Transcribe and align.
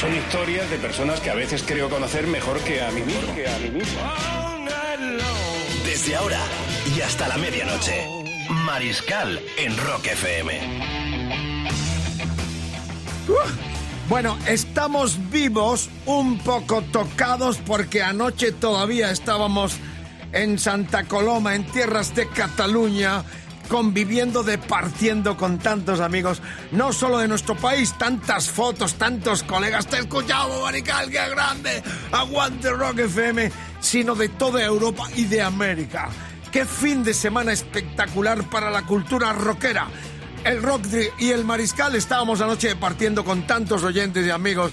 Son 0.00 0.16
historias 0.16 0.70
de 0.70 0.78
personas 0.78 1.20
que 1.20 1.28
a 1.28 1.34
veces 1.34 1.62
creo 1.62 1.90
conocer 1.90 2.26
mejor 2.26 2.58
que 2.60 2.80
a 2.80 2.90
mí 2.90 3.02
mismo. 3.02 3.34
Que 3.34 3.46
a 3.46 3.58
mí 3.58 3.68
mismo. 3.68 4.00
Desde 5.84 6.16
ahora 6.16 6.40
y 6.96 7.02
hasta 7.02 7.28
la 7.28 7.36
medianoche. 7.36 8.08
Mariscal 8.64 9.38
en 9.58 9.76
Rock 9.76 10.06
FM. 10.06 10.58
Bueno, 14.08 14.38
estamos 14.46 15.18
vivos, 15.30 15.90
un 16.06 16.38
poco 16.38 16.80
tocados 16.80 17.58
porque 17.58 18.02
anoche 18.02 18.52
todavía 18.52 19.10
estábamos 19.10 19.76
en 20.32 20.58
Santa 20.58 21.04
Coloma, 21.04 21.54
en 21.54 21.66
tierras 21.66 22.14
de 22.14 22.26
Cataluña, 22.26 23.22
conviviendo, 23.70 24.42
departiendo 24.42 25.36
con 25.36 25.60
tantos 25.60 26.00
amigos, 26.00 26.42
no 26.72 26.92
solo 26.92 27.18
de 27.18 27.28
nuestro 27.28 27.54
país, 27.54 27.96
tantas 27.96 28.50
fotos, 28.50 28.94
tantos 28.94 29.44
colegas, 29.44 29.86
te 29.86 29.96
he 29.96 30.00
escuchado, 30.00 30.62
Marical, 30.62 31.08
qué 31.08 31.30
grande, 31.30 31.80
aguante 32.10 32.68
Rock 32.70 32.98
FM, 32.98 33.52
sino 33.78 34.16
de 34.16 34.28
toda 34.28 34.60
Europa 34.64 35.04
y 35.14 35.24
de 35.26 35.40
América. 35.40 36.08
Qué 36.50 36.64
fin 36.64 37.04
de 37.04 37.14
semana 37.14 37.52
espectacular 37.52 38.42
para 38.50 38.72
la 38.72 38.82
cultura 38.82 39.32
rockera. 39.32 39.86
El 40.42 40.62
Rock 40.62 40.86
y 41.18 41.30
el 41.30 41.44
Mariscal 41.44 41.94
estábamos 41.94 42.40
anoche 42.40 42.74
partiendo 42.74 43.24
con 43.24 43.46
tantos 43.46 43.84
oyentes 43.84 44.26
y 44.26 44.30
amigos 44.30 44.72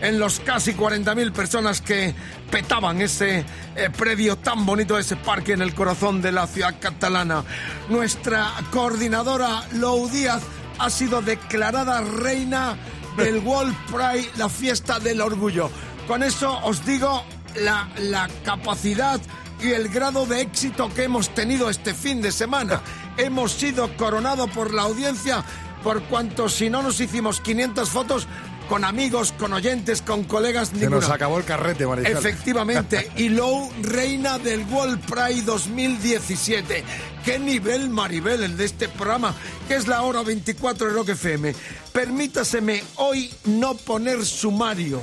en 0.00 0.18
los 0.18 0.40
casi 0.40 0.74
40.000 0.74 1.32
personas 1.32 1.80
que 1.80 2.14
petaban 2.50 3.00
ese 3.00 3.44
eh, 3.74 3.90
predio 3.96 4.36
tan 4.36 4.66
bonito, 4.66 4.98
ese 4.98 5.16
parque 5.16 5.52
en 5.52 5.62
el 5.62 5.74
corazón 5.74 6.20
de 6.22 6.32
la 6.32 6.46
ciudad 6.46 6.76
catalana. 6.78 7.44
Nuestra 7.88 8.52
coordinadora 8.70 9.62
Lou 9.72 10.08
Díaz 10.08 10.42
ha 10.78 10.90
sido 10.90 11.22
declarada 11.22 12.00
reina 12.00 12.76
del 13.16 13.38
World 13.44 13.74
Pride, 13.86 14.30
la 14.36 14.48
fiesta 14.48 14.98
del 14.98 15.20
orgullo. 15.20 15.70
Con 16.06 16.22
eso 16.22 16.58
os 16.64 16.84
digo 16.84 17.24
la, 17.56 17.88
la 17.98 18.28
capacidad 18.44 19.20
y 19.60 19.70
el 19.70 19.88
grado 19.88 20.26
de 20.26 20.42
éxito 20.42 20.90
que 20.94 21.04
hemos 21.04 21.30
tenido 21.30 21.70
este 21.70 21.94
fin 21.94 22.20
de 22.20 22.32
semana. 22.32 22.80
Hemos 23.16 23.52
sido 23.52 23.96
coronados 23.96 24.50
por 24.50 24.74
la 24.74 24.82
audiencia 24.82 25.42
por 25.82 26.02
cuanto 26.02 26.48
si 26.50 26.68
no 26.68 26.82
nos 26.82 27.00
hicimos 27.00 27.40
500 27.40 27.88
fotos 27.88 28.28
con 28.68 28.84
amigos, 28.84 29.32
con 29.32 29.52
oyentes, 29.52 30.02
con 30.02 30.24
colegas, 30.24 30.68
Se 30.68 30.76
ninguna. 30.76 31.00
nos 31.00 31.10
acabó 31.10 31.38
el 31.38 31.44
carrete, 31.44 31.86
Mariscal. 31.86 32.16
Efectivamente, 32.16 33.10
y 33.16 33.28
Lou, 33.28 33.70
reina 33.82 34.38
del 34.38 34.64
World 34.64 35.00
Pride 35.06 35.42
2017. 35.42 36.84
¿Qué 37.24 37.38
nivel, 37.38 37.90
Maribel, 37.90 38.42
el 38.42 38.56
de 38.56 38.64
este 38.64 38.88
programa? 38.88 39.34
Que 39.68 39.74
es 39.76 39.86
la 39.88 40.02
hora 40.02 40.22
24 40.22 40.86
de 40.88 40.92
Rock 40.92 41.08
FM. 41.10 41.54
Permítaseme 41.92 42.82
hoy 42.96 43.32
no 43.44 43.74
poner 43.76 44.24
sumario. 44.24 45.00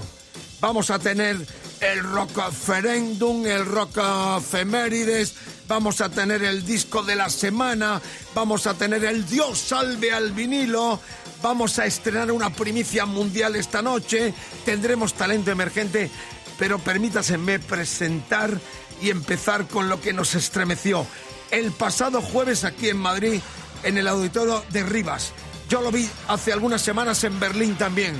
Vamos 0.62 0.90
a 0.90 1.00
tener 1.00 1.36
el 1.82 2.04
Rockaferendum, 2.04 3.46
el 3.46 3.66
Rockafemérides, 3.66 5.34
vamos 5.68 6.00
a 6.00 6.08
tener 6.10 6.44
el 6.44 6.66
disco 6.66 7.04
de 7.04 7.16
la 7.16 7.30
semana, 7.30 8.02
vamos 8.34 8.68
a 8.68 8.74
tener 8.74 9.04
el 9.04 9.26
Dios 9.28 9.60
salve 9.60 10.14
al 10.14 10.32
vinilo, 10.32 11.02
vamos 11.44 11.78
a 11.78 11.86
estrenar 11.86 12.32
una 12.32 12.50
primicia 12.52 13.06
mundial 13.06 13.58
esta 13.58 13.82
noche, 13.82 14.34
tendremos 14.64 15.14
talento 15.14 15.52
emergente, 15.52 16.10
pero 16.58 16.80
permítaseme 16.80 17.60
presentar 17.60 18.58
y 19.02 19.10
empezar 19.10 19.68
con 19.68 19.90
lo 19.90 20.00
que 20.00 20.14
nos 20.14 20.36
estremeció. 20.36 21.06
El 21.52 21.74
pasado 21.74 22.22
jueves 22.22 22.64
aquí 22.64 22.88
en 22.88 22.98
Madrid, 22.98 23.42
en 23.84 23.98
el 23.98 24.08
auditorio 24.08 24.64
de 24.70 24.84
Rivas. 24.84 25.34
Yo 25.68 25.82
lo 25.82 25.92
vi 25.92 26.10
hace 26.30 26.54
algunas 26.54 26.82
semanas 26.82 27.22
en 27.26 27.38
Berlín 27.40 27.76
también. 27.76 28.20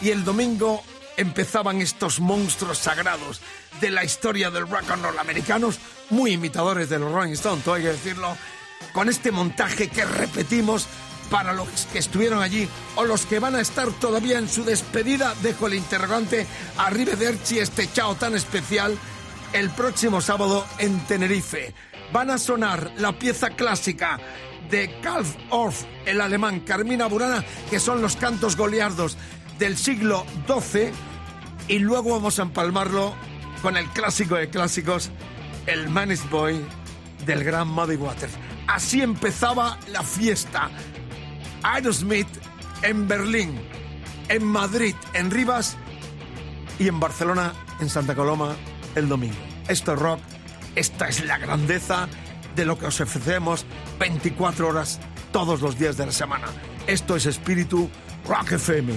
Y 0.00 0.10
el 0.10 0.24
domingo 0.24 0.82
empezaban 1.16 1.80
estos 1.80 2.20
monstruos 2.20 2.78
sagrados 2.78 3.40
de 3.80 3.90
la 3.90 4.04
historia 4.04 4.50
del 4.50 4.68
rock 4.68 4.90
and 4.90 5.04
roll 5.04 5.18
americanos, 5.18 5.80
muy 6.08 6.32
imitadores 6.32 6.88
de 6.88 7.00
los 7.00 7.12
Rolling 7.12 7.32
Stones, 7.32 7.66
hay 7.66 7.82
que 7.82 7.88
decirlo, 7.88 8.36
con 8.92 9.08
este 9.08 9.32
montaje 9.32 9.88
que 9.88 10.04
repetimos 10.04 10.86
para 11.30 11.52
los 11.52 11.68
que 11.92 11.98
estuvieron 11.98 12.42
allí 12.42 12.68
o 12.96 13.04
los 13.04 13.24
que 13.24 13.38
van 13.38 13.54
a 13.54 13.60
estar 13.60 13.88
todavía 13.92 14.38
en 14.38 14.48
su 14.48 14.64
despedida, 14.64 15.34
dejo 15.42 15.68
el 15.68 15.74
interrogante 15.74 16.46
a 16.76 16.90
Rivederci, 16.90 17.58
este 17.58 17.90
chao 17.92 18.16
tan 18.16 18.34
especial, 18.34 18.98
el 19.52 19.70
próximo 19.70 20.20
sábado 20.20 20.66
en 20.78 20.98
Tenerife. 21.06 21.72
Van 22.12 22.30
a 22.30 22.38
sonar 22.38 22.92
la 22.98 23.12
pieza 23.12 23.50
clásica 23.50 24.18
de 24.70 25.00
Karl 25.00 25.24
Orff, 25.50 25.84
el 26.06 26.20
alemán, 26.20 26.60
Carmina 26.60 27.06
Burana, 27.06 27.44
que 27.70 27.80
son 27.80 28.02
los 28.02 28.16
cantos 28.16 28.56
goliardos 28.56 29.16
del 29.58 29.76
siglo 29.76 30.26
XII, 30.46 30.90
y 31.68 31.78
luego 31.78 32.10
vamos 32.10 32.38
a 32.38 32.42
empalmarlo 32.42 33.14
con 33.62 33.76
el 33.76 33.86
clásico 33.90 34.34
de 34.34 34.48
clásicos, 34.48 35.10
el 35.66 35.88
Manis 35.88 36.28
Boy 36.30 36.60
del 37.26 37.44
gran 37.44 37.68
Muddy 37.68 37.96
Waters. 37.96 38.32
Así 38.66 39.02
empezaba 39.02 39.78
la 39.88 40.02
fiesta. 40.02 40.70
Aerosmith 41.62 42.28
en 42.82 43.06
Berlín, 43.08 43.60
en 44.28 44.44
Madrid, 44.44 44.94
en 45.12 45.30
Rivas 45.30 45.76
y 46.78 46.88
en 46.88 47.00
Barcelona, 47.00 47.52
en 47.80 47.88
Santa 47.88 48.14
Coloma, 48.14 48.54
el 48.94 49.08
domingo. 49.08 49.36
Esto 49.68 49.92
es 49.92 49.98
rock, 49.98 50.20
esta 50.74 51.08
es 51.08 51.24
la 51.24 51.38
grandeza 51.38 52.08
de 52.56 52.64
lo 52.64 52.78
que 52.78 52.86
os 52.86 53.00
ofrecemos 53.00 53.64
24 53.98 54.68
horas 54.68 55.00
todos 55.32 55.60
los 55.60 55.78
días 55.78 55.96
de 55.96 56.06
la 56.06 56.12
semana. 56.12 56.46
Esto 56.86 57.16
es 57.16 57.26
Espíritu 57.26 57.88
Rock 58.26 58.52
FM. 58.52 58.92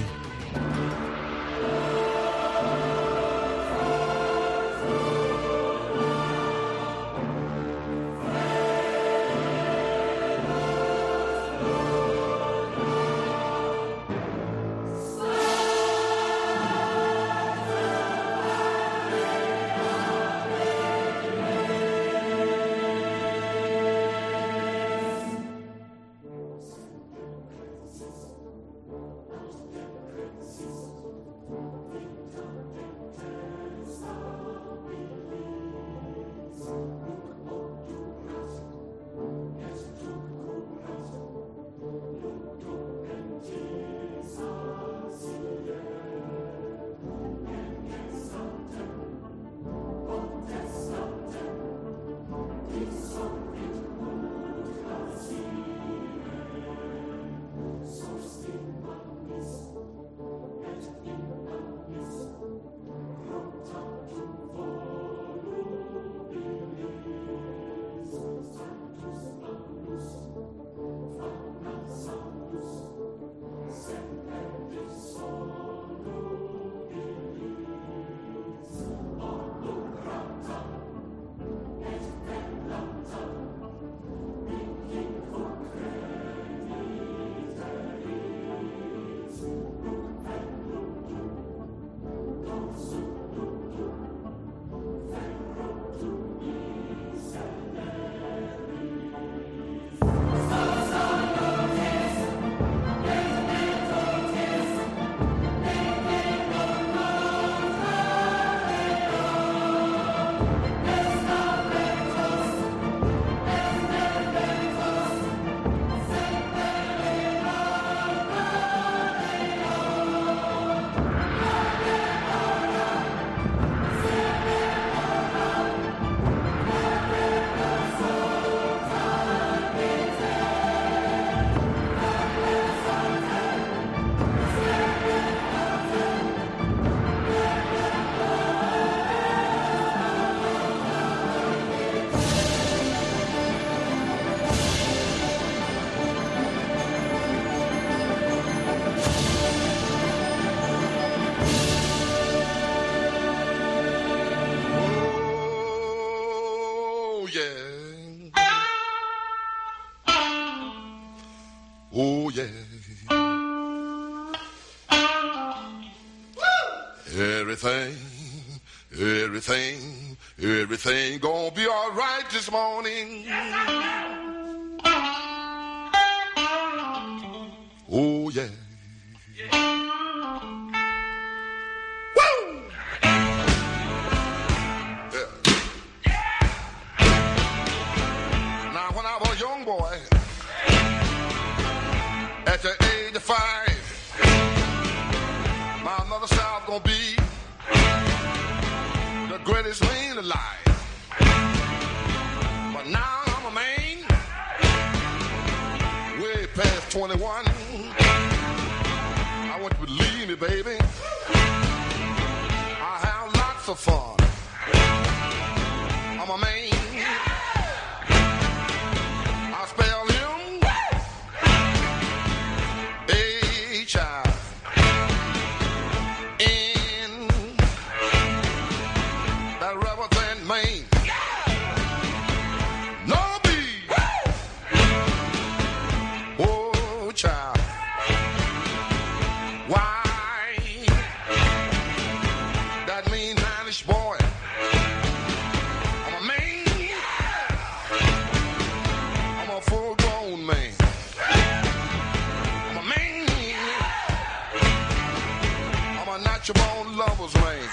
A 256.13 256.19
natural 256.19 256.53
born 256.53 256.95
lover's 256.95 257.33
man. 257.33 257.67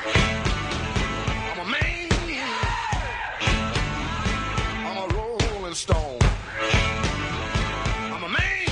I'm 1.50 1.58
a 1.58 1.64
man. 1.70 2.08
I'm 4.86 4.96
a 4.96 5.06
rolling 5.14 5.74
stone. 5.74 6.18
I'm 8.14 8.24
a 8.24 8.28
man. 8.28 8.66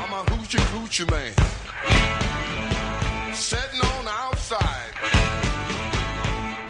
I'm 0.00 0.12
a 0.12 0.22
hoochie 0.30 0.62
coochie 0.70 1.10
man. 1.10 1.34
Sitting 3.34 3.80
on 3.80 4.04
the 4.04 4.10
outside. 4.10 4.92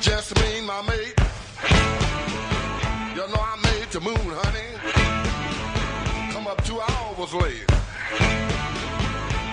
Just 0.00 0.34
me 0.40 0.58
and 0.58 0.66
my 0.66 0.80
mate. 0.82 1.14
You 3.16 3.28
know 3.28 3.42
I 3.52 3.56
made 3.68 3.90
the 3.90 4.00
moon, 4.00 4.16
honey. 4.16 4.70
Come 6.32 6.46
up 6.46 6.64
two 6.64 6.80
hours 6.80 7.34
late. 7.34 7.68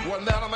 Wasn't 0.08 0.26
that 0.26 0.42
a 0.42 0.50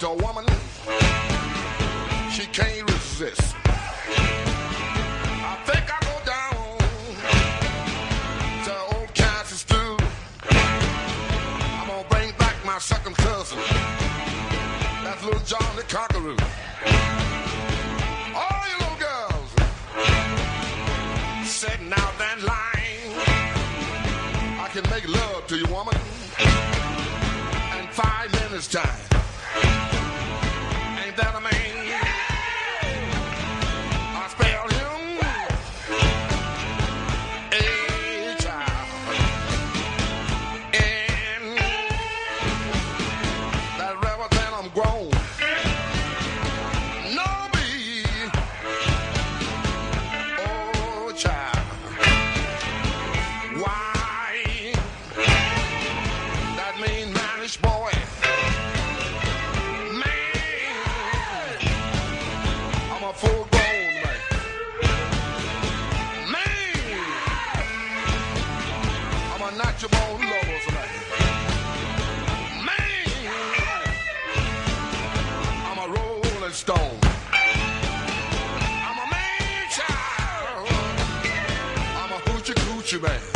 to 0.00 0.08
a 0.08 0.14
woman, 0.16 0.44
she 2.30 2.44
can't 2.46 2.90
resist. 2.90 3.54
I 3.64 5.56
think 5.64 5.90
I 5.90 5.98
go 6.04 6.20
down 6.26 6.78
to 8.64 8.74
old 8.96 9.14
Kansas. 9.14 9.64
I'm 9.70 9.96
gonna 11.88 12.04
bring 12.10 12.32
back 12.32 12.56
my 12.66 12.78
second 12.78 13.16
cousin. 13.16 13.58
That's 15.02 15.24
little 15.24 15.40
John 15.40 15.76
the 15.76 15.82
Conqueror. 15.84 16.36
All 18.34 18.66
you 18.68 18.76
little 18.82 18.98
girls 18.98 19.50
sitting 21.48 21.90
out 21.92 22.18
that 22.18 22.42
line. 22.42 23.14
I 24.60 24.68
can 24.72 24.82
make 24.90 25.08
love 25.08 25.46
to 25.46 25.56
you, 25.56 25.66
woman, 25.72 25.96
in 27.78 27.86
five 27.92 28.30
minutes 28.32 28.66
time. 28.68 29.06
bad 82.98 83.35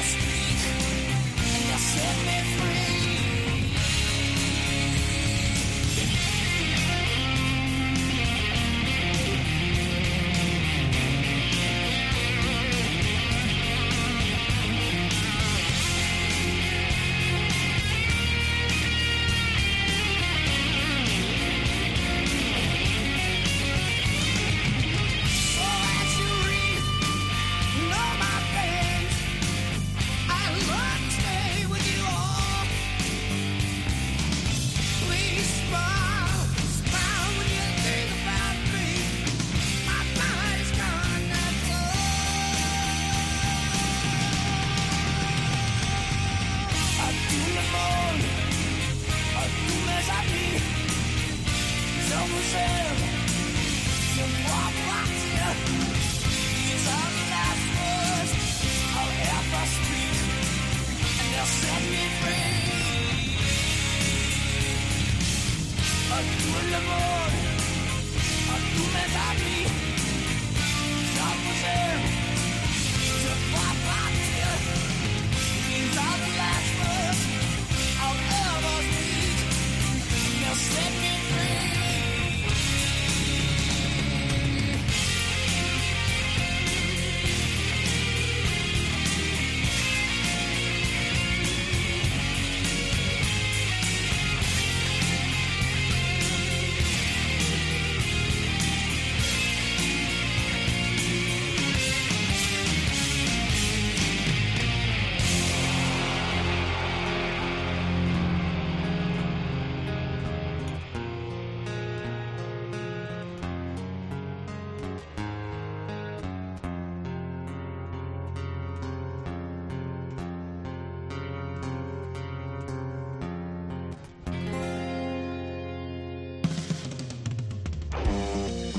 last 0.00 0.16
week. 0.16 0.60
And 1.54 1.64
you 1.68 1.78
set 1.78 2.16
me 2.26 2.38
free. 2.56 2.79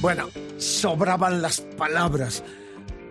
Bueno, 0.02 0.30
sobraban 0.58 1.44
las 1.44 1.62
palabras. 1.62 2.44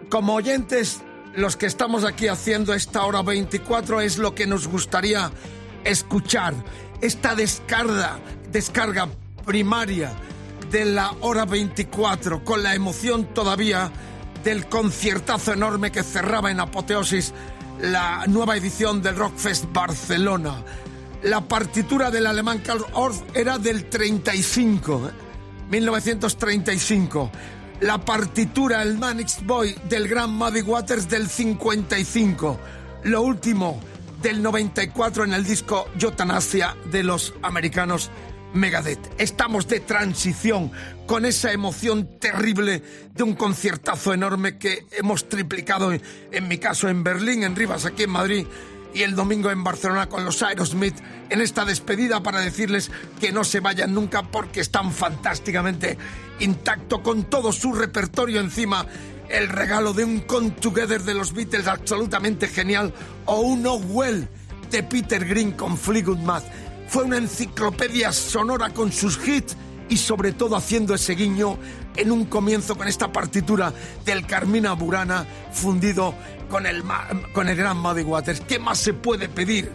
Como 0.08 0.34
oyentes, 0.34 1.02
los 1.36 1.56
que 1.56 1.66
estamos 1.66 2.04
aquí 2.04 2.26
haciendo 2.26 2.74
esta 2.74 3.04
hora 3.04 3.22
24 3.22 4.00
es 4.00 4.18
lo 4.18 4.34
que 4.34 4.48
nos 4.48 4.66
gustaría 4.66 5.30
escuchar. 5.84 6.52
Esta 7.00 7.36
descarga, 7.36 8.18
descarga 8.50 9.08
primaria 9.46 10.12
de 10.72 10.84
la 10.84 11.14
hora 11.20 11.44
24, 11.44 12.44
con 12.44 12.64
la 12.64 12.74
emoción 12.74 13.24
todavía 13.34 13.92
del 14.42 14.66
conciertazo 14.66 15.52
enorme 15.52 15.92
que 15.92 16.02
cerraba 16.02 16.50
en 16.50 16.58
apoteosis 16.58 17.32
la 17.80 18.24
nueva 18.26 18.56
edición 18.56 19.00
del 19.00 19.14
Rockfest 19.14 19.66
Barcelona. 19.72 20.64
La 21.22 21.46
partitura 21.46 22.10
del 22.10 22.26
alemán 22.26 22.58
Karl 22.58 22.84
Orff 22.94 23.22
era 23.32 23.58
del 23.58 23.88
35, 23.88 25.08
¿eh? 25.08 25.29
1935. 25.70 27.30
La 27.80 27.98
partitura, 28.04 28.82
el 28.82 28.98
Manix 28.98 29.44
Boy 29.44 29.74
del 29.88 30.06
gran 30.08 30.30
Muddy 30.32 30.62
Waters 30.62 31.08
del 31.08 31.28
55. 31.28 32.58
Lo 33.04 33.22
último 33.22 33.80
del 34.20 34.42
94 34.42 35.24
en 35.24 35.32
el 35.32 35.44
disco 35.44 35.86
Yotanasia 35.96 36.76
de 36.90 37.02
los 37.02 37.32
americanos 37.42 38.10
Megadeth. 38.52 39.14
Estamos 39.18 39.68
de 39.68 39.80
transición 39.80 40.72
con 41.06 41.24
esa 41.24 41.52
emoción 41.52 42.18
terrible 42.18 42.82
de 43.14 43.22
un 43.22 43.34
conciertazo 43.34 44.12
enorme 44.12 44.58
que 44.58 44.86
hemos 44.98 45.28
triplicado, 45.28 45.92
en, 45.92 46.02
en 46.32 46.48
mi 46.48 46.58
caso 46.58 46.88
en 46.88 47.04
Berlín, 47.04 47.44
en 47.44 47.56
Rivas, 47.56 47.86
aquí 47.86 48.02
en 48.02 48.10
Madrid, 48.10 48.46
y 48.94 49.02
el 49.02 49.14
domingo 49.14 49.50
en 49.50 49.62
Barcelona 49.64 50.08
con 50.08 50.24
los 50.24 50.42
Aerosmith 50.42 50.96
en 51.28 51.40
esta 51.40 51.64
despedida 51.64 52.22
para 52.22 52.40
decirles 52.40 52.90
que 53.20 53.32
no 53.32 53.44
se 53.44 53.60
vayan 53.60 53.94
nunca 53.94 54.22
porque 54.22 54.60
están 54.60 54.92
fantásticamente 54.92 55.96
intacto 56.40 57.02
con 57.02 57.24
todo 57.24 57.52
su 57.52 57.72
repertorio 57.72 58.40
encima. 58.40 58.86
El 59.28 59.48
regalo 59.48 59.92
de 59.92 60.04
un 60.04 60.20
Come 60.20 60.50
Together 60.50 61.02
de 61.02 61.14
los 61.14 61.32
Beatles 61.32 61.68
absolutamente 61.68 62.48
genial 62.48 62.92
o 63.26 63.40
un 63.40 63.64
Oh 63.66 63.76
Well 63.76 64.28
de 64.70 64.82
Peter 64.82 65.24
Green 65.24 65.52
con 65.52 65.76
Fleetwood 65.76 66.18
Mac. 66.18 66.42
Fue 66.88 67.04
una 67.04 67.18
enciclopedia 67.18 68.12
sonora 68.12 68.70
con 68.70 68.90
sus 68.90 69.16
hits 69.26 69.56
y 69.88 69.96
sobre 69.96 70.32
todo 70.32 70.56
haciendo 70.56 70.94
ese 70.94 71.14
guiño 71.14 71.58
en 71.96 72.10
un 72.10 72.24
comienzo 72.24 72.76
con 72.76 72.88
esta 72.88 73.12
partitura 73.12 73.72
del 74.04 74.26
Carmina 74.26 74.72
Burana 74.72 75.26
fundido 75.52 76.14
con 76.50 76.66
el, 76.66 76.82
con 77.32 77.48
el 77.48 77.56
gran 77.56 77.78
Muddy 77.78 78.02
Waters. 78.02 78.40
¿Qué 78.42 78.58
más 78.58 78.78
se 78.78 78.92
puede 78.92 79.28
pedir 79.28 79.70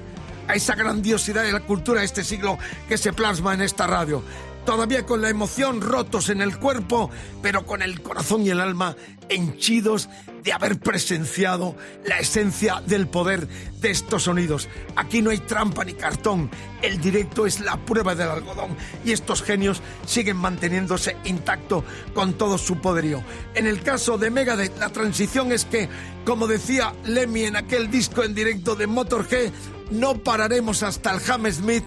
a 0.48 0.54
esa 0.54 0.76
grandiosidad 0.76 1.44
de 1.44 1.52
la 1.52 1.62
cultura 1.62 2.02
de 2.02 2.06
este 2.06 2.24
siglo 2.24 2.60
que 2.88 2.98
se 2.98 3.14
plasma 3.14 3.54
en 3.54 3.62
esta 3.62 3.88
radio? 3.88 4.22
Todavía 4.66 5.06
con 5.06 5.22
la 5.22 5.30
emoción 5.30 5.80
rotos 5.80 6.30
en 6.30 6.42
el 6.42 6.58
cuerpo, 6.58 7.12
pero 7.44 7.66
con 7.68 7.84
el 7.84 8.02
corazón 8.02 8.42
y 8.42 8.50
el 8.50 8.60
alma 8.60 8.96
henchidos 9.30 10.10
de 10.44 10.54
haber 10.54 10.80
presenciado 10.80 11.76
la 12.04 12.20
esencia 12.20 12.82
del 12.86 13.08
poder 13.08 13.48
de 13.80 13.92
estos 13.92 14.24
sonidos. 14.24 14.68
Aquí 14.96 15.22
no 15.22 15.30
hay 15.30 15.38
trampa 15.38 15.84
ni 15.84 15.94
cartón, 15.94 16.50
el 16.82 17.00
directo 17.00 17.46
es 17.46 17.60
la 17.60 17.78
prueba 17.78 18.16
del 18.16 18.30
algodón 18.30 18.76
y 19.04 19.12
estos 19.12 19.44
genios 19.44 19.82
siguen 20.06 20.38
manteniéndose 20.38 21.16
intacto 21.26 21.84
con 22.14 22.34
todo 22.34 22.58
su 22.58 22.78
poderío. 22.78 23.24
En 23.54 23.68
el 23.68 23.82
caso 23.82 24.18
de 24.18 24.32
Megadeth, 24.32 24.80
la 24.80 24.90
transición 24.90 25.52
es 25.52 25.66
que, 25.66 25.90
como 26.26 26.48
decía 26.48 26.94
Lemmy 27.06 27.46
en 27.46 27.56
aquel 27.56 27.90
disco 27.92 28.24
en 28.24 28.34
directo 28.34 28.76
de 28.76 28.88
Motorhead, 28.88 29.52
no 29.92 30.16
pararemos 30.16 30.82
hasta 30.84 31.14
el 31.14 31.22
Hammersmith. 31.32 31.86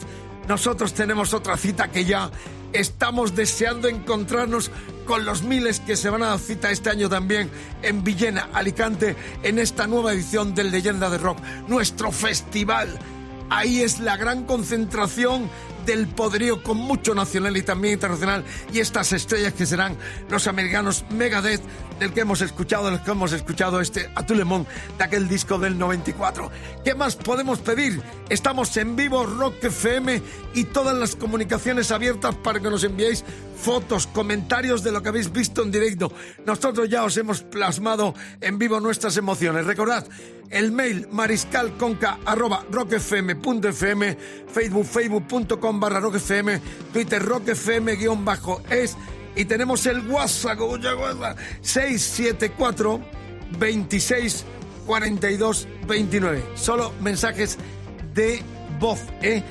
Nosotros 0.48 0.94
tenemos 0.94 1.34
otra 1.34 1.56
cita 1.56 1.88
que 1.90 2.04
ya 2.04 2.30
estamos 2.72 3.34
deseando 3.34 3.88
encontrarnos 3.88 4.70
con 5.06 5.24
los 5.24 5.42
miles 5.42 5.80
que 5.80 5.96
se 5.96 6.10
van 6.10 6.22
a 6.22 6.28
dar 6.28 6.38
cita 6.38 6.70
este 6.70 6.90
año 6.90 7.08
también 7.08 7.50
en 7.82 8.04
Villena, 8.04 8.48
Alicante, 8.52 9.16
en 9.42 9.58
esta 9.58 9.86
nueva 9.86 10.12
edición 10.12 10.54
del 10.54 10.70
Leyenda 10.70 11.08
de 11.08 11.18
Rock, 11.18 11.38
nuestro 11.66 12.12
festival. 12.12 12.98
Ahí 13.50 13.80
es 13.80 14.00
la 14.00 14.16
gran 14.16 14.44
concentración 14.44 15.48
del 15.88 16.06
poderío 16.06 16.62
con 16.62 16.76
mucho 16.76 17.14
nacional 17.14 17.56
y 17.56 17.62
también 17.62 17.94
internacional 17.94 18.44
y 18.74 18.80
estas 18.80 19.10
estrellas 19.14 19.54
que 19.54 19.64
serán 19.64 19.96
los 20.28 20.46
americanos 20.46 21.06
Megadeth 21.08 21.62
del 21.98 22.12
que 22.12 22.20
hemos 22.20 22.42
escuchado, 22.42 22.90
del 22.90 23.02
que 23.02 23.10
hemos 23.10 23.32
escuchado 23.32 23.80
este 23.80 24.10
Atulemón 24.14 24.66
de 24.98 25.04
aquel 25.04 25.28
disco 25.28 25.58
del 25.58 25.78
94. 25.78 26.50
¿Qué 26.84 26.94
más 26.94 27.16
podemos 27.16 27.60
pedir? 27.60 28.02
Estamos 28.28 28.76
en 28.76 28.96
vivo 28.96 29.24
Rock 29.24 29.64
FM 29.64 30.22
y 30.54 30.64
todas 30.64 30.94
las 30.94 31.16
comunicaciones 31.16 31.90
abiertas 31.90 32.34
para 32.34 32.60
que 32.60 32.68
nos 32.68 32.84
enviéis 32.84 33.24
fotos, 33.58 34.06
comentarios 34.06 34.82
de 34.82 34.92
lo 34.92 35.02
que 35.02 35.08
habéis 35.08 35.32
visto 35.32 35.62
en 35.62 35.70
directo. 35.70 36.12
Nosotros 36.46 36.88
ya 36.88 37.04
os 37.04 37.16
hemos 37.16 37.42
plasmado 37.42 38.14
en 38.40 38.58
vivo 38.58 38.80
nuestras 38.80 39.16
emociones. 39.16 39.66
Recordad, 39.66 40.06
el 40.50 40.72
mail 40.72 41.08
mariscalconca 41.10 42.18
arroba 42.24 42.64
rockfm.fm, 42.70 44.16
facebook 44.52 44.86
facebook.com 44.86 45.80
barra 45.80 46.00
rockfm, 46.00 46.60
twitter 46.92 47.22
rockfm 47.22 47.96
guion 47.96 48.24
bajo 48.24 48.62
es 48.70 48.96
y 49.36 49.44
tenemos 49.44 49.86
el 49.86 50.08
WhatsApp, 50.08 50.58
mucha 50.58 50.96
cosa, 50.96 51.36
674 51.60 53.00
26 53.58 54.44
42 54.86 55.68
29. 55.86 56.44
Solo 56.54 56.92
mensajes 57.00 57.58
de 58.14 58.42
voz, 58.80 59.00
¿eh? 59.22 59.42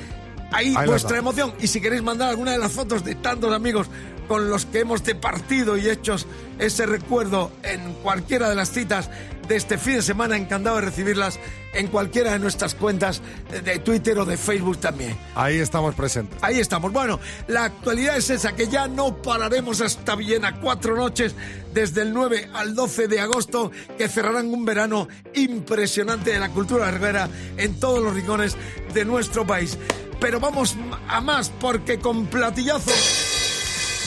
Ahí, 0.52 0.76
vuestra 0.86 1.18
emoción. 1.18 1.54
Y 1.60 1.68
si 1.68 1.82
queréis 1.82 2.04
mandar 2.04 2.30
alguna 2.30 2.52
de 2.52 2.58
las 2.58 2.72
fotos 2.72 3.04
de 3.04 3.16
tantos 3.16 3.54
amigos 3.54 3.88
con 4.28 4.50
los 4.50 4.66
que 4.66 4.80
hemos 4.80 5.04
departido 5.04 5.78
y 5.78 5.90
hechos 5.90 6.28
ese 6.60 6.86
recuerdo 6.86 7.52
en 7.64 7.94
cualquiera 8.04 8.50
de 8.50 8.56
las 8.56 8.72
citas 8.72 9.10
de 9.48 9.56
este 9.56 9.78
fin 9.78 9.96
de 9.96 10.02
semana, 10.02 10.38
encantado 10.38 10.78
de 10.78 10.84
recibirlas 10.84 11.40
en 11.74 11.88
cualquiera 11.88 12.32
de 12.32 12.40
nuestras 12.40 12.76
cuentas 12.76 13.22
de 13.64 13.80
Twitter 13.80 14.18
o 14.20 14.26
de 14.26 14.38
Facebook 14.38 14.80
también. 14.80 15.18
Ahí 15.36 15.58
estamos 15.58 15.96
presentes. 15.96 16.38
Ahí 16.42 16.60
estamos. 16.60 16.92
Bueno, 16.92 17.20
la 17.48 17.66
actualidad 17.66 18.18
es 18.18 18.30
esa, 18.30 18.56
que 18.56 18.68
ya 18.68 18.88
no 18.88 19.22
pararemos 19.22 19.82
hasta 19.82 20.16
Villena. 20.16 20.60
Cuatro 20.60 20.96
noches 20.96 21.36
desde 21.74 22.02
el 22.02 22.14
9 22.14 22.50
al 22.54 22.74
12 22.74 23.08
de 23.08 23.20
agosto 23.20 23.72
que 23.98 24.10
cerrarán 24.10 24.48
un 24.48 24.66
verano 24.66 25.08
impresionante 25.34 26.32
de 26.32 26.40
la 26.40 26.50
cultura 26.50 26.90
herrera 26.90 27.30
en 27.58 27.80
todos 27.80 28.04
los 28.04 28.14
rincones 28.14 28.58
de 28.94 29.06
nuestro 29.06 29.46
país. 29.46 29.78
Pero 30.20 30.40
vamos 30.40 30.76
a 31.08 31.22
más 31.22 31.50
porque 31.50 32.00
con 32.00 32.26
platillazo 32.26 32.92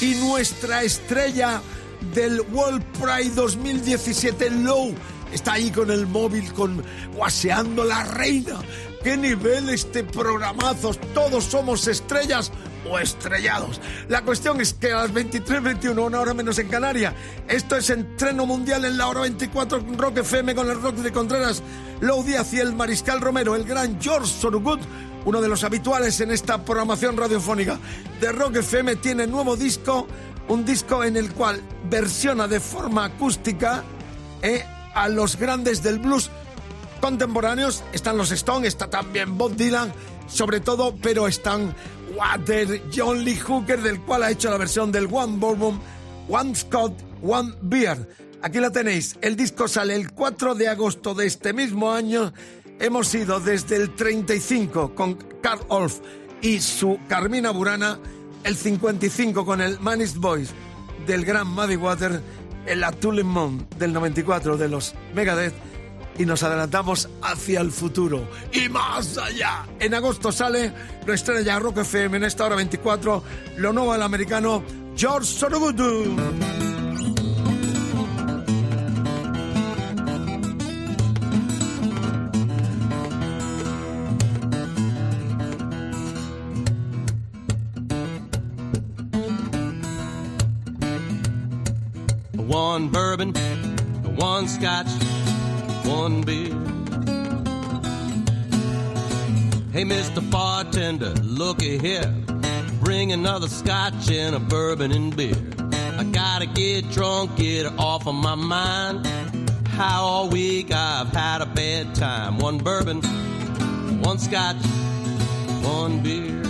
y 0.00 0.14
nuestra 0.16 0.82
estrella 0.82 1.60
del 2.14 2.40
World 2.52 2.82
Pride 3.00 3.34
2017, 3.34 4.50
Low, 4.50 4.94
está 5.32 5.54
ahí 5.54 5.70
con 5.70 5.90
el 5.90 6.06
móvil, 6.06 6.52
con 6.52 6.82
guaseando 7.14 7.84
la 7.84 8.04
reina. 8.04 8.60
¿Qué 9.02 9.16
nivel 9.16 9.70
este 9.70 10.04
programazo? 10.04 10.92
Todos 11.14 11.44
somos 11.44 11.86
estrellas 11.86 12.52
o 12.88 12.98
estrellados. 12.98 13.80
La 14.08 14.22
cuestión 14.22 14.60
es 14.60 14.74
que 14.74 14.92
a 14.92 14.98
las 14.98 15.12
23.21, 15.12 15.98
una 15.98 16.20
hora 16.20 16.34
menos 16.34 16.58
en 16.58 16.68
Canarias, 16.68 17.14
esto 17.48 17.76
es 17.76 17.90
entreno 17.90 18.46
mundial 18.46 18.84
en 18.84 18.98
la 18.98 19.08
hora 19.08 19.20
24 19.22 19.86
con 19.86 19.98
Rock 19.98 20.18
FM 20.18 20.54
con 20.54 20.68
el 20.68 20.80
Rock 20.80 20.96
de 20.96 21.12
Contreras, 21.12 21.62
Low 22.00 22.22
Díaz 22.22 22.52
y 22.52 22.58
el 22.58 22.74
Mariscal 22.74 23.20
Romero, 23.20 23.54
el 23.54 23.64
gran 23.64 24.00
George 24.00 24.28
Sorogut, 24.28 24.80
uno 25.24 25.40
de 25.40 25.48
los 25.48 25.64
habituales 25.64 26.20
en 26.20 26.30
esta 26.30 26.64
programación 26.64 27.16
radiofónica 27.16 27.78
de 28.20 28.32
Rock 28.32 28.56
FM, 28.56 28.96
tiene 28.96 29.26
nuevo 29.26 29.56
disco, 29.56 30.06
un 30.48 30.64
disco 30.64 31.04
en 31.04 31.16
el 31.16 31.32
cual 31.32 31.62
versiona 31.90 32.48
de 32.48 32.60
forma 32.60 33.04
acústica 33.04 33.84
eh, 34.42 34.64
a 34.94 35.08
los 35.08 35.36
grandes 35.36 35.82
del 35.82 35.98
blues 35.98 36.30
contemporáneos. 37.00 37.82
Están 37.92 38.16
los 38.16 38.30
Stones, 38.30 38.68
está 38.68 38.88
también 38.88 39.36
Bob 39.36 39.56
Dylan, 39.56 39.92
sobre 40.28 40.60
todo, 40.60 40.94
pero 41.00 41.26
están 41.26 41.74
Water, 42.14 42.82
John 42.94 43.24
Lee 43.24 43.38
Hooker, 43.38 43.82
del 43.82 44.00
cual 44.00 44.22
ha 44.22 44.30
hecho 44.30 44.50
la 44.50 44.56
versión 44.56 44.92
del 44.92 45.08
One 45.10 45.38
Bourbon, 45.38 45.80
One 46.28 46.54
Scott, 46.54 46.94
One 47.22 47.54
Beer. 47.62 48.08
Aquí 48.42 48.58
la 48.58 48.70
tenéis. 48.70 49.16
El 49.20 49.36
disco 49.36 49.68
sale 49.68 49.94
el 49.94 50.12
4 50.12 50.54
de 50.54 50.68
agosto 50.68 51.14
de 51.14 51.26
este 51.26 51.52
mismo 51.52 51.92
año. 51.92 52.32
Hemos 52.78 53.14
ido 53.14 53.40
desde 53.40 53.76
el 53.76 53.94
35 53.94 54.94
con 54.94 55.14
Carl 55.42 55.60
Orff 55.68 56.00
y 56.40 56.60
su 56.60 56.98
Carmina 57.08 57.50
Burana, 57.50 57.98
el 58.44 58.56
55 58.56 59.44
con 59.44 59.60
el 59.60 59.78
Manist 59.80 60.16
Boys 60.16 60.50
del 61.06 61.24
gran 61.24 61.48
Muddy 61.48 61.76
Water, 61.76 62.22
el 62.66 62.84
Atulemon 62.84 63.66
del 63.78 63.92
94 63.92 64.56
de 64.56 64.68
los 64.68 64.94
Megadeth 65.14 65.54
y 66.18 66.26
nos 66.26 66.42
adelantamos 66.42 67.08
hacia 67.22 67.60
el 67.60 67.70
futuro 67.70 68.28
y 68.52 68.68
más 68.68 69.16
allá. 69.16 69.66
En 69.78 69.94
agosto 69.94 70.30
sale 70.30 70.72
nuestra 71.06 71.34
estrella 71.34 71.58
Rock 71.58 71.78
FM 71.78 72.18
en 72.18 72.24
esta 72.24 72.44
hora 72.44 72.56
24, 72.56 73.22
lo 73.56 73.72
nuevo 73.72 73.92
del 73.92 74.02
americano 74.02 74.62
George 74.96 75.26
Sorogudu. 75.26 76.69
One 92.80 92.88
bourbon, 92.88 93.34
one 94.16 94.48
scotch, 94.48 94.88
one 95.84 96.22
beer. 96.22 96.54
Hey, 99.70 99.84
Mr. 99.84 100.22
Bartender, 100.30 101.12
looky 101.22 101.76
here. 101.76 102.10
Bring 102.82 103.12
another 103.12 103.48
scotch 103.48 104.10
and 104.10 104.34
a 104.34 104.38
bourbon 104.38 104.92
and 104.92 105.14
beer. 105.14 105.36
I 105.98 106.04
gotta 106.04 106.46
get 106.46 106.90
drunk, 106.90 107.36
get 107.36 107.66
it 107.66 107.72
off 107.78 108.06
of 108.06 108.14
my 108.14 108.34
mind. 108.34 109.06
How 109.68 110.02
all 110.02 110.28
week 110.30 110.72
I've 110.72 111.12
had 111.12 111.42
a 111.42 111.46
bad 111.46 111.94
time. 111.94 112.38
One 112.38 112.56
bourbon, 112.56 113.02
one 114.00 114.18
scotch, 114.18 114.64
one 115.62 116.02
beer. 116.02 116.40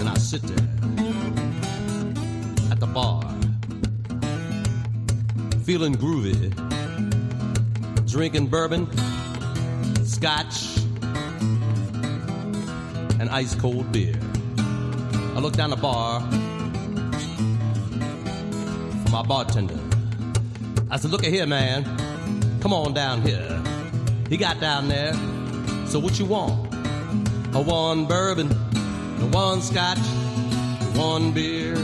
And 0.00 0.08
I 0.08 0.14
sit 0.14 0.40
there 0.42 0.65
feeling 5.66 5.96
groovy, 5.96 6.38
drinking 8.08 8.46
bourbon, 8.46 8.86
scotch, 10.06 10.78
and 13.18 13.28
ice 13.30 13.52
cold 13.56 13.90
beer. 13.90 14.14
I 15.34 15.40
look 15.40 15.54
down 15.54 15.70
the 15.70 15.76
bar 15.76 16.20
for 19.00 19.10
my 19.10 19.24
bartender. 19.24 19.76
I 20.88 20.98
said, 20.98 21.10
Look 21.10 21.24
at 21.24 21.32
here, 21.32 21.46
man. 21.46 21.82
Come 22.60 22.72
on 22.72 22.94
down 22.94 23.22
here. 23.22 23.60
He 24.28 24.36
got 24.36 24.60
down 24.60 24.86
there. 24.86 25.14
So 25.88 25.98
what 25.98 26.16
you 26.16 26.26
want? 26.26 26.72
A 27.56 27.60
one 27.60 28.06
bourbon, 28.06 28.52
a 28.52 29.26
one 29.32 29.60
scotch, 29.60 29.98
one 30.94 31.32
beer. 31.32 31.74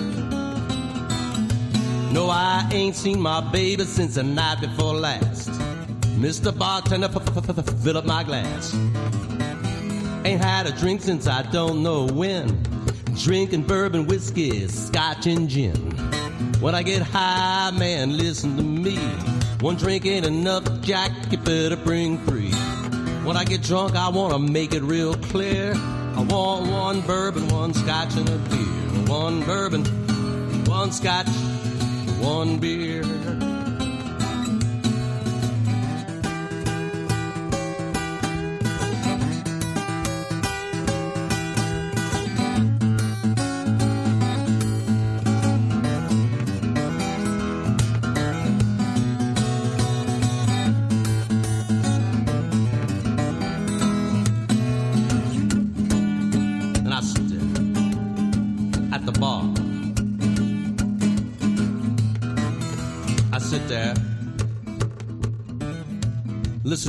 No, 2.13 2.29
I 2.29 2.69
ain't 2.71 2.95
seen 2.95 3.21
my 3.21 3.41
baby 3.41 3.85
since 3.85 4.17
the 4.17 4.23
night 4.23 4.61
before 4.61 4.93
last. 4.93 5.49
Mr. 6.21 6.57
Bartender, 6.57 7.09
fill 7.09 7.97
up 7.97 8.05
my 8.05 8.23
glass. 8.23 8.75
Ain't 10.25 10.45
had 10.45 10.67
a 10.67 10.73
drink 10.73 11.01
since 11.01 11.27
I 11.27 11.41
don't 11.43 11.83
know 11.83 12.07
when. 12.07 12.63
Drinking 13.15 13.63
bourbon, 13.63 14.07
whiskey, 14.07 14.69
scotch, 14.69 15.27
and 15.27 15.49
gin. 15.49 15.75
When 16.61 16.75
I 16.75 16.83
get 16.83 17.01
high, 17.01 17.71
man, 17.71 18.19
listen 18.19 18.59
to 18.59 18.63
me. 18.63 18.99
One 19.61 19.77
drink 19.77 20.05
ain't 20.05 20.27
enough, 20.27 20.65
Jack, 20.83 21.13
you 21.31 21.39
better 21.39 21.77
bring 21.77 22.19
three. 22.27 22.53
When 23.25 23.39
I 23.39 23.45
get 23.45 23.63
drunk, 23.63 23.97
I 23.97 24.11
wanna 24.11 24.39
make 24.39 24.75
it 24.75 24.83
real 24.83 25.15
clear. 25.15 25.73
I 25.75 26.27
want 26.29 26.71
one 26.71 27.01
bourbon, 27.01 27.49
one 27.49 27.73
scotch, 27.73 28.17
and 28.17 28.29
a 28.29 28.37
beer. 28.37 29.07
One 29.07 29.43
bourbon, 29.45 29.85
one 30.67 30.93
scotch, 30.93 31.29
one 32.23 32.59
beer. 32.59 33.52